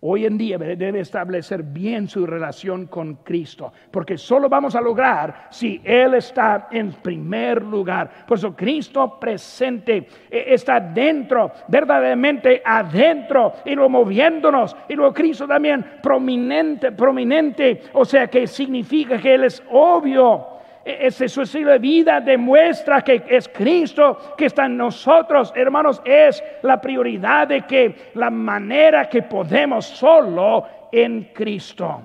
hoy 0.06 0.26
en 0.26 0.36
día 0.36 0.58
debe 0.58 1.00
establecer 1.00 1.62
bien 1.62 2.08
su 2.08 2.26
relación 2.26 2.86
con 2.86 3.16
Cristo, 3.16 3.72
porque 3.90 4.18
solo 4.18 4.50
vamos 4.50 4.74
a 4.74 4.80
lograr 4.80 5.48
si 5.50 5.80
Él 5.82 6.14
está 6.14 6.68
en 6.70 6.92
primer 6.92 7.62
lugar. 7.62 8.10
Por 8.26 8.36
eso 8.36 8.54
Cristo 8.54 9.18
presente 9.18 10.06
e, 10.30 10.54
está 10.54 10.78
dentro, 10.78 11.50
verdaderamente 11.68 12.60
adentro, 12.64 13.54
y 13.64 13.74
lo 13.74 13.88
moviéndonos, 13.88 14.76
y 14.88 14.94
luego 14.94 15.14
Cristo 15.14 15.48
también 15.48 15.84
prominente, 16.02 16.92
prominente, 16.92 17.80
o 17.94 18.04
sea 18.04 18.26
que 18.26 18.46
significa 18.46 19.18
que 19.18 19.34
Él 19.34 19.44
es 19.44 19.62
obvio 19.70 20.53
ese 20.84 21.28
su 21.28 21.42
estilo 21.42 21.70
de 21.70 21.78
vida 21.78 22.20
demuestra 22.20 23.02
que 23.02 23.22
es 23.28 23.48
Cristo 23.48 24.34
que 24.36 24.46
está 24.46 24.66
en 24.66 24.76
nosotros, 24.76 25.52
hermanos, 25.56 26.02
es 26.04 26.42
la 26.62 26.80
prioridad 26.80 27.48
de 27.48 27.62
que 27.62 28.10
la 28.14 28.30
manera 28.30 29.08
que 29.08 29.22
podemos 29.22 29.86
solo 29.86 30.66
en 30.92 31.30
Cristo. 31.32 32.04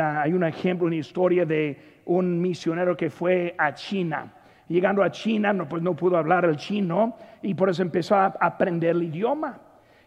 hay 0.00 0.32
un 0.32 0.44
ejemplo, 0.44 0.86
una 0.86 0.96
historia 0.96 1.44
de 1.46 2.00
un 2.06 2.40
misionero 2.40 2.96
que 2.96 3.08
fue 3.08 3.54
a 3.56 3.72
China. 3.72 4.32
Llegando 4.68 5.02
a 5.02 5.10
China, 5.10 5.52
no, 5.52 5.68
pues 5.68 5.82
no 5.82 5.94
pudo 5.94 6.16
hablar 6.16 6.44
el 6.44 6.56
chino 6.56 7.16
y 7.42 7.54
por 7.54 7.70
eso 7.70 7.82
empezó 7.82 8.16
a 8.16 8.34
aprender 8.40 8.90
el 8.90 9.04
idioma. 9.04 9.60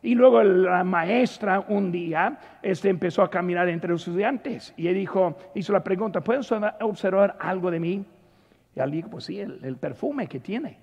Y 0.06 0.13
luego 0.13 0.44
la 0.44 0.84
maestra 0.84 1.65
un 1.68 1.91
día 1.91 2.38
este, 2.62 2.89
empezó 2.89 3.24
a 3.24 3.30
caminar 3.32 3.68
entre 3.70 3.89
los 3.89 4.08
estudiantes 4.08 4.72
y 4.78 4.88
él 4.88 4.94
dijo, 4.94 5.36
hizo 5.56 5.74
la 5.74 5.84
pregunta, 5.84 6.22
¿puedes 6.22 6.48
observar 6.52 7.36
algo 7.39 7.72
de 7.72 7.80
mí? 7.80 8.06
Y 8.76 8.80
él 8.80 8.91
dijo, 8.91 9.10
pues 9.10 9.24
sí, 9.24 9.39
el, 9.39 9.78
perfume 9.78 10.28
que 10.28 10.39
tiene. 10.39 10.78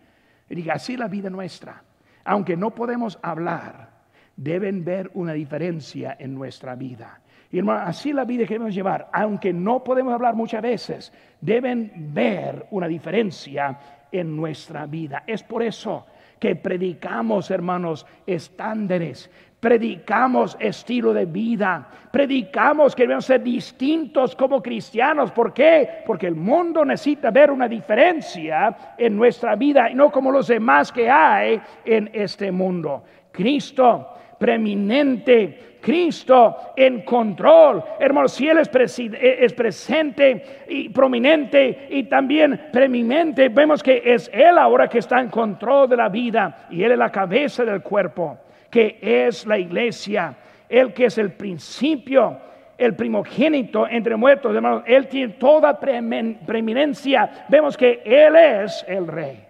Y 0.51 0.57
dije, 0.57 0.73
así 0.73 0.97
la 0.97 1.07
vida 1.07 1.31
nuestra. 1.31 1.85
Aunque 2.25 2.57
no 2.57 2.75
podemos 2.75 3.17
hablar, 3.23 3.91
deben 4.35 4.85
ver 4.85 5.09
una 5.15 5.35
diferencia 5.35 6.17
en 6.19 6.35
nuestra 6.35 6.75
vida. 6.75 7.21
Y 7.53 7.59
hermano, 7.59 7.83
así 7.87 8.13
la 8.13 8.25
vida 8.25 8.45
que 8.45 8.55
debemos 8.55 8.75
llevar, 8.75 9.09
aunque 9.13 9.53
no 9.53 9.85
podemos 9.85 10.13
hablar 10.13 10.35
muchas 10.35 10.63
veces, 10.63 11.13
deben 11.41 11.93
ver 12.13 12.67
una 12.73 12.89
diferencia 12.89 13.79
en 14.11 14.35
nuestra 14.35 14.87
vida. 14.87 15.23
Es 15.29 15.45
por 15.45 15.63
eso 15.63 16.07
que 16.43 16.57
predicamos, 16.57 17.53
hermanos, 17.53 18.05
estándares, 18.27 19.31
predicamos 19.61 20.57
estilo 20.59 21.15
de 21.15 21.25
vida, 21.25 21.89
predicamos 22.11 22.97
que 22.97 23.05
debemos 23.05 23.27
ser 23.27 23.45
distintos 23.45 24.35
como 24.35 24.61
cristianos. 24.61 25.31
¿Por 25.31 25.55
qué? 25.55 26.03
Porque 26.05 26.27
el 26.27 26.35
mundo 26.35 26.85
necesita 26.85 27.31
ver 27.31 27.53
una 27.53 27.69
diferencia 27.69 28.77
en 28.99 29.17
nuestra 29.17 29.55
vida 29.55 29.89
y 29.89 29.95
no 29.95 30.11
como 30.11 30.33
los 30.33 30.49
demás 30.49 30.91
que 30.91 31.09
hay 31.09 31.61
en 31.85 32.11
este 32.13 32.51
mundo. 32.51 33.05
Cristo 33.31 34.09
preeminente, 34.43 35.77
Cristo 35.81 36.73
en 36.77 37.03
control. 37.03 37.85
Hermanos, 38.01 38.33
si 38.33 38.49
Él 38.49 38.59
es, 38.59 38.69
es, 38.99 39.53
presente 39.53 40.65
y 40.69 40.89
prominente 40.89 41.87
y 41.91 42.03
también 42.05 42.69
preeminente, 42.73 43.51
vemos 43.51 43.85
que 43.85 44.03
es 44.05 44.29
Él 44.35 44.59
ahora 44.59 44.89
que 44.89 44.99
está 44.99 45.21
en 45.21 45.29
control 45.29 45.89
de 45.89 45.97
la 45.97 46.09
vida 46.09 46.67
y 46.71 46.83
Él 46.83 46.91
es 46.91 46.99
la 46.99 47.13
cabeza 47.13 47.65
del 47.65 47.83
cuerpo, 47.83 48.37
que 48.69 48.99
es 49.01 49.47
la 49.47 49.57
iglesia, 49.57 50.37
Él 50.69 50.93
que 50.93 51.05
es 51.05 51.19
el 51.19 51.35
principio 51.35 52.37
el 52.79 52.97
primogénito 52.97 53.87
entre 53.87 54.17
muertos, 54.17 54.53
hermanos, 54.57 54.83
Él 54.87 55.07
tiene 55.07 55.35
toda 55.35 55.79
preeminencia. 55.79 57.47
Vemos 57.49 57.77
que 57.77 58.03
Él 58.05 58.35
es 58.35 58.85
el 58.89 59.07
rey. 59.07 59.47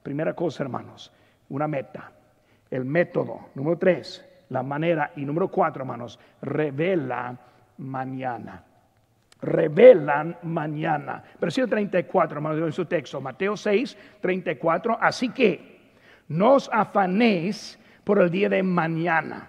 Primera 0.00 0.32
cosa, 0.32 0.62
hermanos, 0.62 1.12
una 1.48 1.66
meta. 1.66 2.12
El 2.70 2.84
método. 2.84 3.48
Número 3.54 3.78
tres, 3.78 4.27
la 4.50 4.62
manera. 4.62 5.12
Y 5.16 5.24
número 5.24 5.48
cuatro, 5.48 5.82
hermanos, 5.82 6.18
revela 6.42 7.36
mañana. 7.78 8.62
Revelan 9.40 10.36
mañana. 10.42 11.22
Versículo 11.40 11.70
34, 11.70 12.36
hermanos, 12.36 12.60
en 12.60 12.72
su 12.72 12.86
texto, 12.86 13.20
Mateo 13.20 13.56
6, 13.56 13.96
34. 14.20 14.98
Así 15.00 15.28
que 15.28 15.78
no 16.28 16.54
os 16.54 16.68
afanéis 16.72 17.78
por 18.04 18.20
el 18.20 18.30
día 18.30 18.48
de 18.48 18.62
mañana, 18.62 19.48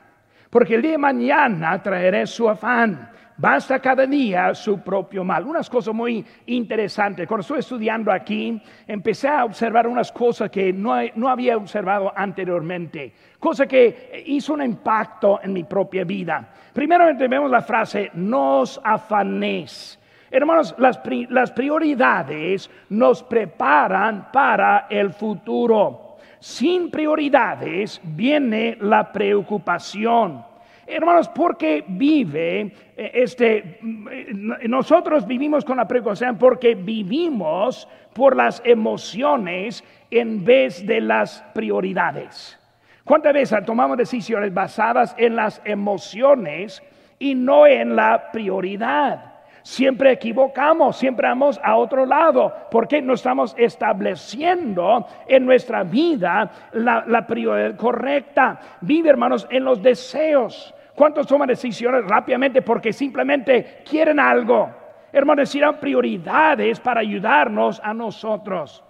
porque 0.49 0.75
el 0.75 0.81
día 0.81 0.91
de 0.91 0.97
mañana 0.97 1.81
traeré 1.81 2.27
su 2.27 2.49
afán 2.49 3.09
basta 3.39 3.79
cada 3.79 4.05
día 4.05 4.53
su 4.53 4.81
propio 4.81 5.23
mal. 5.23 5.45
Unas 5.45 5.69
cosas 5.69 5.93
muy 5.93 6.23
interesantes. 6.45 7.25
Cuando 7.27 7.41
estuve 7.41 7.59
estudiando 7.59 8.11
aquí, 8.11 8.61
empecé 8.85 9.29
a 9.29 9.45
observar 9.45 9.87
unas 9.87 10.11
cosas 10.11 10.49
que 10.49 10.73
no, 10.73 10.93
no 11.15 11.29
había 11.29 11.55
observado 11.55 12.11
anteriormente, 12.15 13.13
cosa 13.39 13.65
que 13.65 14.23
hizo 14.27 14.53
un 14.53 14.61
impacto 14.61 15.39
en 15.41 15.53
mi 15.53 15.63
propia 15.63 16.03
vida. 16.03 16.49
Primero 16.73 17.05
vemos 17.17 17.49
la 17.49 17.61
frase, 17.61 18.11
nos 18.13 18.79
afanéis. 18.83 19.97
Hermanos, 20.29 20.75
las 20.77 21.51
prioridades 21.51 22.69
nos 22.89 23.23
preparan 23.23 24.31
para 24.31 24.85
el 24.89 25.11
futuro. 25.11 26.17
sin 26.39 26.89
prioridades 26.89 27.99
viene 28.03 28.77
la 28.79 29.11
preocupación. 29.11 30.48
Hermanos, 30.89 31.29
porque 31.29 31.83
vive 31.87 32.73
eh, 32.97 33.11
este, 33.13 33.77
mm, 33.81 34.67
nosotros 34.67 35.25
vivimos 35.27 35.63
con 35.63 35.77
la 35.77 35.87
preocupación 35.87 36.37
porque 36.37 36.75
vivimos 36.75 37.87
por 38.13 38.35
las 38.35 38.61
emociones 38.65 39.83
en 40.09 40.43
vez 40.43 40.85
de 40.85 40.99
las 40.99 41.43
prioridades. 41.53 42.59
¿Cuántas 43.05 43.33
veces 43.33 43.65
tomamos 43.65 43.97
decisiones 43.97 44.53
basadas 44.53 45.15
en 45.17 45.35
las 45.35 45.61
emociones 45.63 46.83
y 47.19 47.35
no 47.35 47.65
en 47.65 47.95
la 47.95 48.31
prioridad? 48.31 49.33
Siempre 49.61 50.11
equivocamos, 50.11 50.97
siempre 50.97 51.27
vamos 51.27 51.59
a 51.63 51.75
otro 51.75 52.05
lado, 52.05 52.53
porque 52.71 53.01
no 53.01 53.13
estamos 53.13 53.55
estableciendo 53.57 55.05
en 55.27 55.45
nuestra 55.45 55.83
vida 55.83 56.49
la 56.73 57.27
prioridad 57.27 57.75
correcta. 57.75 58.59
Vive, 58.81 59.09
hermanos, 59.09 59.47
en 59.51 59.63
los 59.63 59.81
deseos. 59.81 60.73
¿Cuántos 60.99 61.27
toman 61.27 61.47
decisiones 61.47 62.03
rápidamente 62.05 62.61
porque 62.61 62.91
simplemente 62.91 63.83
quieren 63.89 64.19
algo? 64.19 64.69
Hermanos, 65.13 65.55
eran 65.55 65.79
prioridades 65.79 66.81
para 66.81 66.99
ayudarnos 66.99 67.79
a 67.81 67.93
nosotros. 67.93 68.83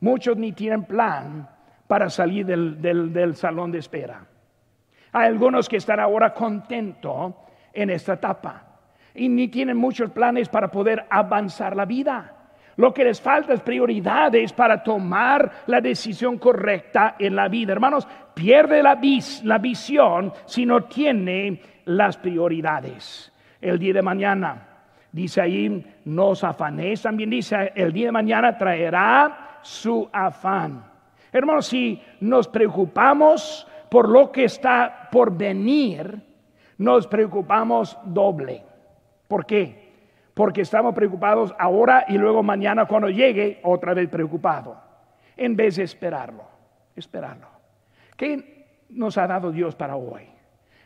Muchos 0.00 0.36
ni 0.36 0.52
tienen 0.52 0.84
plan 0.84 1.48
para 1.86 2.10
salir 2.10 2.44
del, 2.44 2.82
del 3.10 3.36
salón 3.36 3.72
de 3.72 3.78
espera. 3.78 4.26
Hay 5.12 5.28
algunos 5.28 5.66
que 5.66 5.78
están 5.78 5.98
ahora 5.98 6.34
contentos 6.34 7.32
en 7.72 7.88
esta 7.88 8.12
etapa 8.12 8.62
y 9.14 9.26
ni 9.26 9.48
tienen 9.48 9.78
muchos 9.78 10.10
planes 10.10 10.50
para 10.50 10.70
poder 10.70 11.06
avanzar 11.08 11.74
la 11.74 11.86
vida. 11.86 12.34
Lo 12.76 12.92
que 12.92 13.04
les 13.04 13.18
falta 13.18 13.54
es 13.54 13.62
prioridades 13.62 14.52
para 14.52 14.82
tomar 14.82 15.50
la 15.68 15.80
decisión 15.80 16.36
correcta 16.36 17.16
en 17.18 17.34
la 17.34 17.48
vida. 17.48 17.72
Hermanos, 17.72 18.06
pierde 18.36 18.82
la, 18.82 18.94
visión 19.58 20.30
si 20.44 20.66
no 20.66 20.84
tiene 20.84 21.58
las 21.86 22.18
prioridades. 22.18 23.32
El 23.58 23.78
día 23.78 23.94
de 23.94 24.02
mañana, 24.02 24.68
dice 25.10 25.40
ahí, 25.40 25.84
no 26.04 26.26
os 26.28 26.44
afanéis, 26.44 27.00
también 27.00 27.30
dice, 27.30 27.72
el 27.74 27.94
día 27.94 28.06
de 28.06 28.12
mañana 28.12 28.58
traerá 28.58 29.60
su 29.62 30.06
afán. 30.12 30.84
Hermanos, 31.32 31.66
si 31.66 31.98
nos 32.20 32.46
preocupamos 32.46 33.66
por 33.90 34.06
lo 34.10 34.30
que 34.30 34.44
está 34.44 35.08
por 35.10 35.34
venir, 35.34 36.20
nos 36.76 37.06
preocupamos 37.06 37.98
doble. 38.04 38.62
¿Por 39.26 39.46
qué? 39.46 39.86
porque 40.34 40.60
estamos 40.60 40.94
preocupados 40.94 41.54
ahora 41.58 42.04
y 42.08 42.18
luego 42.18 42.42
mañana 42.42 42.84
cuando 42.84 43.08
llegue, 43.08 43.58
otra 43.62 43.94
vez 43.94 44.10
preocupado, 44.10 44.76
en 45.34 45.56
vez 45.56 45.76
de 45.76 45.84
esperarlo, 45.84 46.44
esperarlo. 46.94 47.55
¿Qué 48.16 48.84
nos 48.88 49.18
ha 49.18 49.26
dado 49.26 49.52
Dios 49.52 49.74
para 49.74 49.96
hoy? 49.96 50.22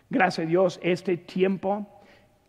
Gracias 0.08 0.46
a 0.46 0.48
Dios, 0.48 0.80
este 0.82 1.16
tiempo 1.16 1.86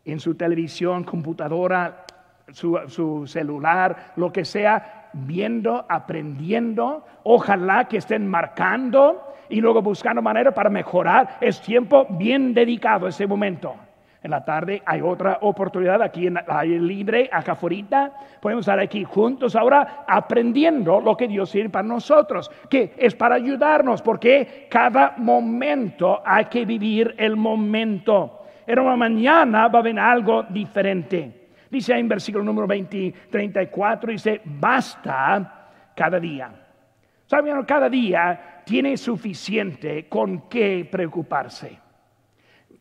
en 0.03 0.19
su 0.19 0.35
televisión, 0.35 1.03
computadora, 1.03 2.05
su, 2.51 2.79
su 2.87 3.27
celular, 3.27 4.13
lo 4.15 4.31
que 4.31 4.43
sea, 4.43 5.09
viendo, 5.13 5.85
aprendiendo, 5.87 7.05
ojalá 7.23 7.87
que 7.87 7.97
estén 7.97 8.27
marcando 8.27 9.35
y 9.49 9.61
luego 9.61 9.81
buscando 9.81 10.21
manera 10.21 10.53
para 10.53 10.69
mejorar, 10.69 11.37
es 11.41 11.61
tiempo 11.61 12.07
bien 12.09 12.53
dedicado 12.53 13.07
ese 13.07 13.27
momento. 13.27 13.75
En 14.23 14.29
la 14.29 14.45
tarde 14.45 14.83
hay 14.85 15.01
otra 15.01 15.39
oportunidad 15.41 15.99
aquí 16.01 16.27
en 16.27 16.35
la 16.35 16.45
aire 16.47 16.79
libre, 16.79 17.29
acá 17.31 17.53
afuera. 17.53 18.11
Podemos 18.39 18.61
estar 18.61 18.79
aquí 18.79 19.03
juntos 19.03 19.55
ahora 19.55 20.05
aprendiendo 20.07 21.01
lo 21.01 21.17
que 21.17 21.27
Dios 21.27 21.51
tiene 21.51 21.71
para 21.71 21.87
nosotros, 21.87 22.51
que 22.69 22.93
es 22.97 23.15
para 23.15 23.35
ayudarnos, 23.35 24.01
porque 24.03 24.67
cada 24.69 25.15
momento 25.17 26.21
hay 26.23 26.45
que 26.45 26.65
vivir 26.65 27.15
el 27.17 27.35
momento. 27.35 28.43
Pero 28.63 28.95
mañana 28.95 29.67
va 29.67 29.79
a 29.79 29.81
haber 29.81 29.97
algo 29.97 30.43
diferente. 30.43 31.49
Dice 31.71 31.93
ahí 31.93 32.01
en 32.01 32.07
versículo 32.07 32.43
número 32.43 32.67
20, 32.67 33.13
34, 33.31 34.11
dice, 34.11 34.41
basta 34.45 35.69
cada 35.95 36.19
día. 36.19 36.51
¿Saben? 37.25 37.63
Cada 37.63 37.89
día 37.89 38.61
tiene 38.65 38.97
suficiente 38.97 40.07
con 40.07 40.47
qué 40.47 40.87
preocuparse 40.91 41.90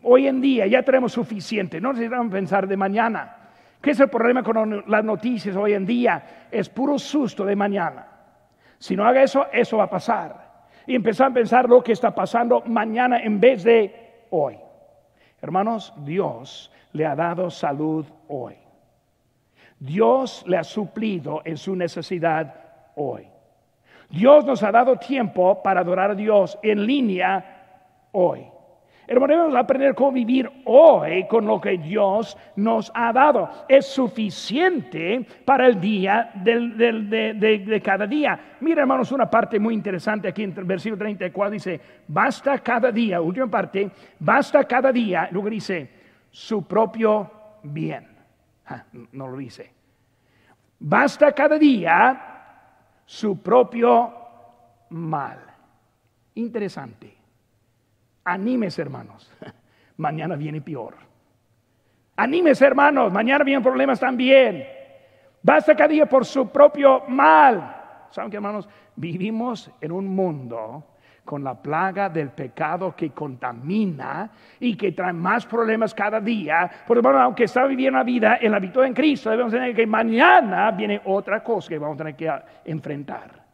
hoy 0.03 0.27
en 0.27 0.41
día 0.41 0.67
ya 0.67 0.83
tenemos 0.83 1.13
suficiente, 1.13 1.81
no 1.81 1.93
necesitamos 1.93 2.33
pensar 2.33 2.67
de 2.67 2.77
mañana. 2.77 3.37
¿Qué 3.81 3.93
es 3.93 4.01
el 4.01 4.09
problema 4.09 4.43
con 4.43 4.85
las 4.87 5.05
noticias 5.05 5.57
hoy 5.57 5.73
en 5.73 5.87
día? 5.87 6.47
Es 6.51 6.69
puro 6.69 6.99
susto 6.99 7.45
de 7.45 7.57
mañana. 7.57 8.07
Si 8.79 8.95
no 8.95 9.07
haga 9.07 9.23
eso, 9.23 9.47
eso 9.53 9.79
va 9.79 9.85
a 9.85 9.91
pasar. 9.91 10.51
Y 10.87 10.95
empezar 10.95 11.31
a 11.31 11.35
pensar 11.35 11.69
lo 11.69 11.83
que 11.83 11.93
está 11.93 12.15
pasando 12.15 12.63
mañana 12.67 13.21
en 13.21 13.41
vez 13.41 13.65
de 13.65 14.27
hoy. 14.31 14.59
Hermanos, 15.41 15.95
Dios 15.99 16.71
le 16.93 17.07
ha 17.07 17.15
dado 17.15 17.51
salud 17.51 18.07
hoy. 18.29 18.57
Dios 19.79 20.45
le 20.47 20.59
ha 20.59 20.65
suplido 20.65 21.41
en 21.45 21.57
su 21.57 21.75
necesidad 21.75 22.55
hoy. 22.97 23.27
Dios 24.11 24.45
nos 24.45 24.63
ha 24.63 24.73
dado 24.73 24.97
tiempo 24.97 25.63
para 25.63 25.81
adorar 25.81 26.11
a 26.11 26.15
Dios 26.15 26.59
en 26.63 26.85
línea 26.85 28.09
hoy. 28.13 28.45
Hermanos, 29.11 29.39
debemos 29.39 29.57
aprender 29.57 29.95
cómo 29.97 30.13
vivir 30.13 30.49
hoy 30.67 31.27
con 31.27 31.45
lo 31.45 31.61
que 31.61 31.77
Dios 31.79 32.39
nos 32.55 32.93
ha 32.95 33.13
dado. 33.13 33.51
Es 33.69 33.87
suficiente 33.87 35.27
para 35.45 35.67
el 35.67 35.81
día 35.81 36.31
de, 36.37 37.83
cada 37.85 38.07
día. 38.07 38.39
Mira, 38.61 38.83
hermanos, 38.83 39.11
una 39.11 39.29
parte 39.29 39.59
muy 39.59 39.75
interesante 39.75 40.29
aquí 40.29 40.45
en 40.45 40.55
el 40.57 40.63
versículo 40.63 40.99
34 40.99 41.51
dice, 41.51 41.81
basta 42.07 42.57
cada 42.61 42.93
día, 42.93 43.21
última 43.21 43.49
parte, 43.49 43.91
basta 44.21 44.63
cada 44.63 44.93
día, 44.93 45.29
luego 45.33 45.51
dice, 45.51 45.91
su 46.31 46.65
propio 46.65 47.29
bien. 47.65 48.07
no 49.11 49.27
lo 49.27 49.37
dice. 49.37 49.73
Basta 50.79 51.33
cada 51.33 51.59
día 51.59 52.23
su 53.05 53.43
propio 53.43 54.15
mal. 54.91 55.41
Interesante. 56.37 57.20
Anímese, 58.25 58.83
hermanos. 58.83 59.31
Mañana 59.97 60.37
viene 60.37 60.61
peor. 60.61 60.95
Anímese, 62.17 62.67
hermanos. 62.67 63.13
Mañana 63.13 63.45
vienen 63.45 63.63
problemas 63.63 63.99
también. 64.01 64.67
Basta 65.43 65.75
cada 65.75 65.89
día 65.89 66.07
por 66.07 66.25
su 66.25 66.49
propio 66.51 67.05
mal. 67.09 67.77
¿Saben 68.11 68.31
qué, 68.31 68.37
hermanos? 68.37 68.69
Vivimos 68.97 69.71
en 69.81 69.93
un 69.93 70.07
mundo 70.07 70.85
con 71.25 71.45
la 71.45 71.55
plaga 71.55 72.09
del 72.09 72.31
pecado 72.31 72.95
que 72.95 73.11
contamina 73.11 74.31
y 74.59 74.77
que 74.77 74.93
trae 74.93 75.13
más 75.13 75.47
problemas 75.47 75.95
cada 75.95 76.21
día. 76.21 76.69
Por 76.87 76.99
hermano, 76.99 77.21
aunque 77.21 77.45
está 77.45 77.67
viviendo 77.67 77.99
la 77.99 78.05
vida 78.05 78.39
en 78.41 78.53
la 78.53 78.59
victoria 78.59 78.89
en 78.89 78.95
Cristo, 78.95 79.31
debemos 79.31 79.53
tener 79.53 79.75
que 79.75 79.87
mañana 79.87 80.71
viene 80.73 81.01
otra 81.05 81.43
cosa 81.43 81.69
que 81.69 81.79
vamos 81.79 81.95
a 81.95 81.99
tener 81.99 82.17
que 82.17 82.33
enfrentar. 82.65 83.45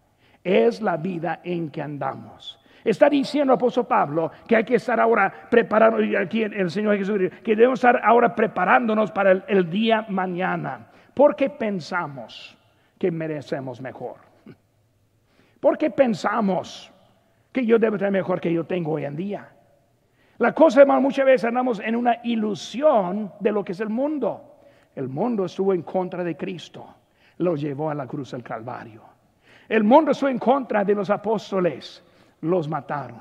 Es 0.43 0.81
la 0.81 0.97
vida 0.97 1.41
en 1.45 1.71
que 1.71 1.83
andamos. 1.83 2.59
Está 2.87 3.11
diciendo 3.11 3.53
el 3.53 3.57
apóstol 3.57 3.85
Pablo 3.85 4.31
que 4.47 4.55
hay 4.55 4.63
que 4.63 4.77
estar 4.77 5.01
ahora 5.01 5.49
preparando, 5.51 5.99
aquí 6.21 6.45
el 6.45 6.71
Señor 6.71 6.97
Jesús, 6.97 7.19
que 7.43 7.57
debemos 7.57 7.81
estar 7.81 8.01
ahora 8.05 8.33
preparándonos 8.33 9.11
para 9.11 9.33
el, 9.33 9.69
día 9.69 10.07
mañana. 10.09 10.87
Porque 11.13 11.51
pensamos 11.51 12.57
que 12.97 13.11
merecemos 13.11 13.81
mejor. 13.81 14.19
Porque 15.59 15.91
pensamos 15.91 16.93
que 17.51 17.67
yo 17.67 17.77
debo 17.77 17.99
tener 17.99 18.13
mejor 18.13 18.41
que 18.41 18.53
yo 18.53 18.63
tengo 18.63 18.93
hoy 18.93 19.05
en 19.05 19.17
día. 19.17 19.49
La 20.39 20.53
cosa, 20.53 20.83
hermano, 20.83 21.01
muchas 21.01 21.27
veces 21.27 21.47
andamos 21.47 21.81
en 21.81 21.97
una 21.97 22.21
ilusión 22.23 23.33
de 23.41 23.51
lo 23.51 23.65
que 23.65 23.73
es 23.73 23.81
el 23.81 23.89
mundo. 23.89 24.59
El 24.95 25.09
mundo 25.09 25.47
estuvo 25.47 25.75
en 25.75 25.83
contra 25.83 26.23
de 26.23 26.37
Cristo, 26.37 26.87
lo 27.39 27.57
llevó 27.57 27.91
a 27.91 27.95
la 27.97 28.07
cruz 28.07 28.31
del 28.31 28.45
Calvario. 28.45 29.03
El 29.69 29.83
mundo 29.83 30.13
estuvo 30.13 30.29
en 30.29 30.39
contra 30.39 30.85
de 30.85 30.95
los 30.95 31.11
apóstoles, 31.11 32.05
los 32.41 32.69
mataron. 32.69 33.21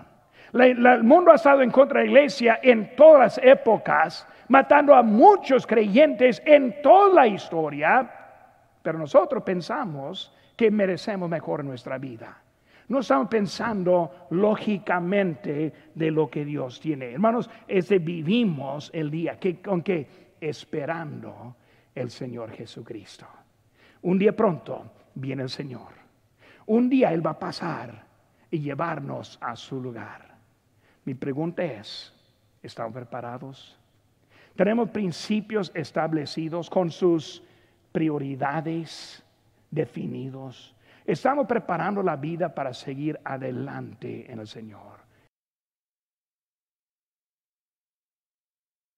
el 0.53 1.03
mundo 1.03 1.32
ha 1.32 1.36
estado 1.36 1.61
en 1.61 1.72
contra 1.72 1.99
de 1.99 2.05
la 2.05 2.11
iglesia 2.11 2.59
en 2.61 2.95
todas 2.95 3.38
las 3.38 3.38
épocas, 3.45 4.28
matando 4.47 4.93
a 4.93 5.01
muchos 5.01 5.66
creyentes 5.66 6.41
en 6.45 6.82
toda 6.82 7.13
la 7.13 7.28
historia, 7.28 8.09
pero 8.82 8.99
nosotros 8.99 9.43
pensamos 9.43 10.34
que 10.55 10.72
merecemos 10.72 11.30
mejor 11.30 11.63
nuestra 11.63 11.97
vida. 11.97 12.41
No 12.88 12.99
estamos 12.99 13.28
pensando 13.28 14.28
lógicamente 14.30 15.74
de 15.93 16.11
lo 16.11 16.30
que 16.30 16.45
Dios 16.45 16.80
tiene. 16.80 17.11
Hermanos, 17.13 17.49
ese 17.68 17.97
vivimos 17.97 18.91
el 18.93 19.09
día 19.09 19.39
que, 19.39 19.59
con 19.59 19.82
que 19.82 20.36
esperando 20.39 21.55
el 21.95 22.11
Señor 22.11 22.51
Jesucristo. 22.51 23.26
Un 24.03 24.20
día 24.20 24.36
pronto 24.36 24.91
viene 25.16 25.43
el 25.43 25.49
Señor. 25.49 25.93
Un 26.68 26.89
día 26.89 27.11
Él 27.11 27.26
va 27.26 27.32
a 27.32 27.39
pasar 27.39 28.05
y 28.51 28.59
llevarnos 28.59 29.37
a 29.41 29.55
su 29.55 29.81
lugar. 29.81 30.35
Mi 31.05 31.13
pregunta 31.13 31.63
es, 31.63 32.13
¿estamos 32.61 32.93
preparados? 32.93 33.77
¿Tenemos 34.55 34.89
principios 34.89 35.71
establecidos 35.73 36.69
con 36.69 36.89
sus 36.89 37.43
prioridades 37.91 39.23
definidos? 39.69 40.73
Estamos 41.05 41.45
preparando 41.45 42.01
la 42.01 42.15
vida 42.15 42.53
para 42.53 42.73
seguir 42.73 43.19
adelante 43.23 44.31
en 44.31 44.39
el 44.39 44.47
Señor. 44.47 45.04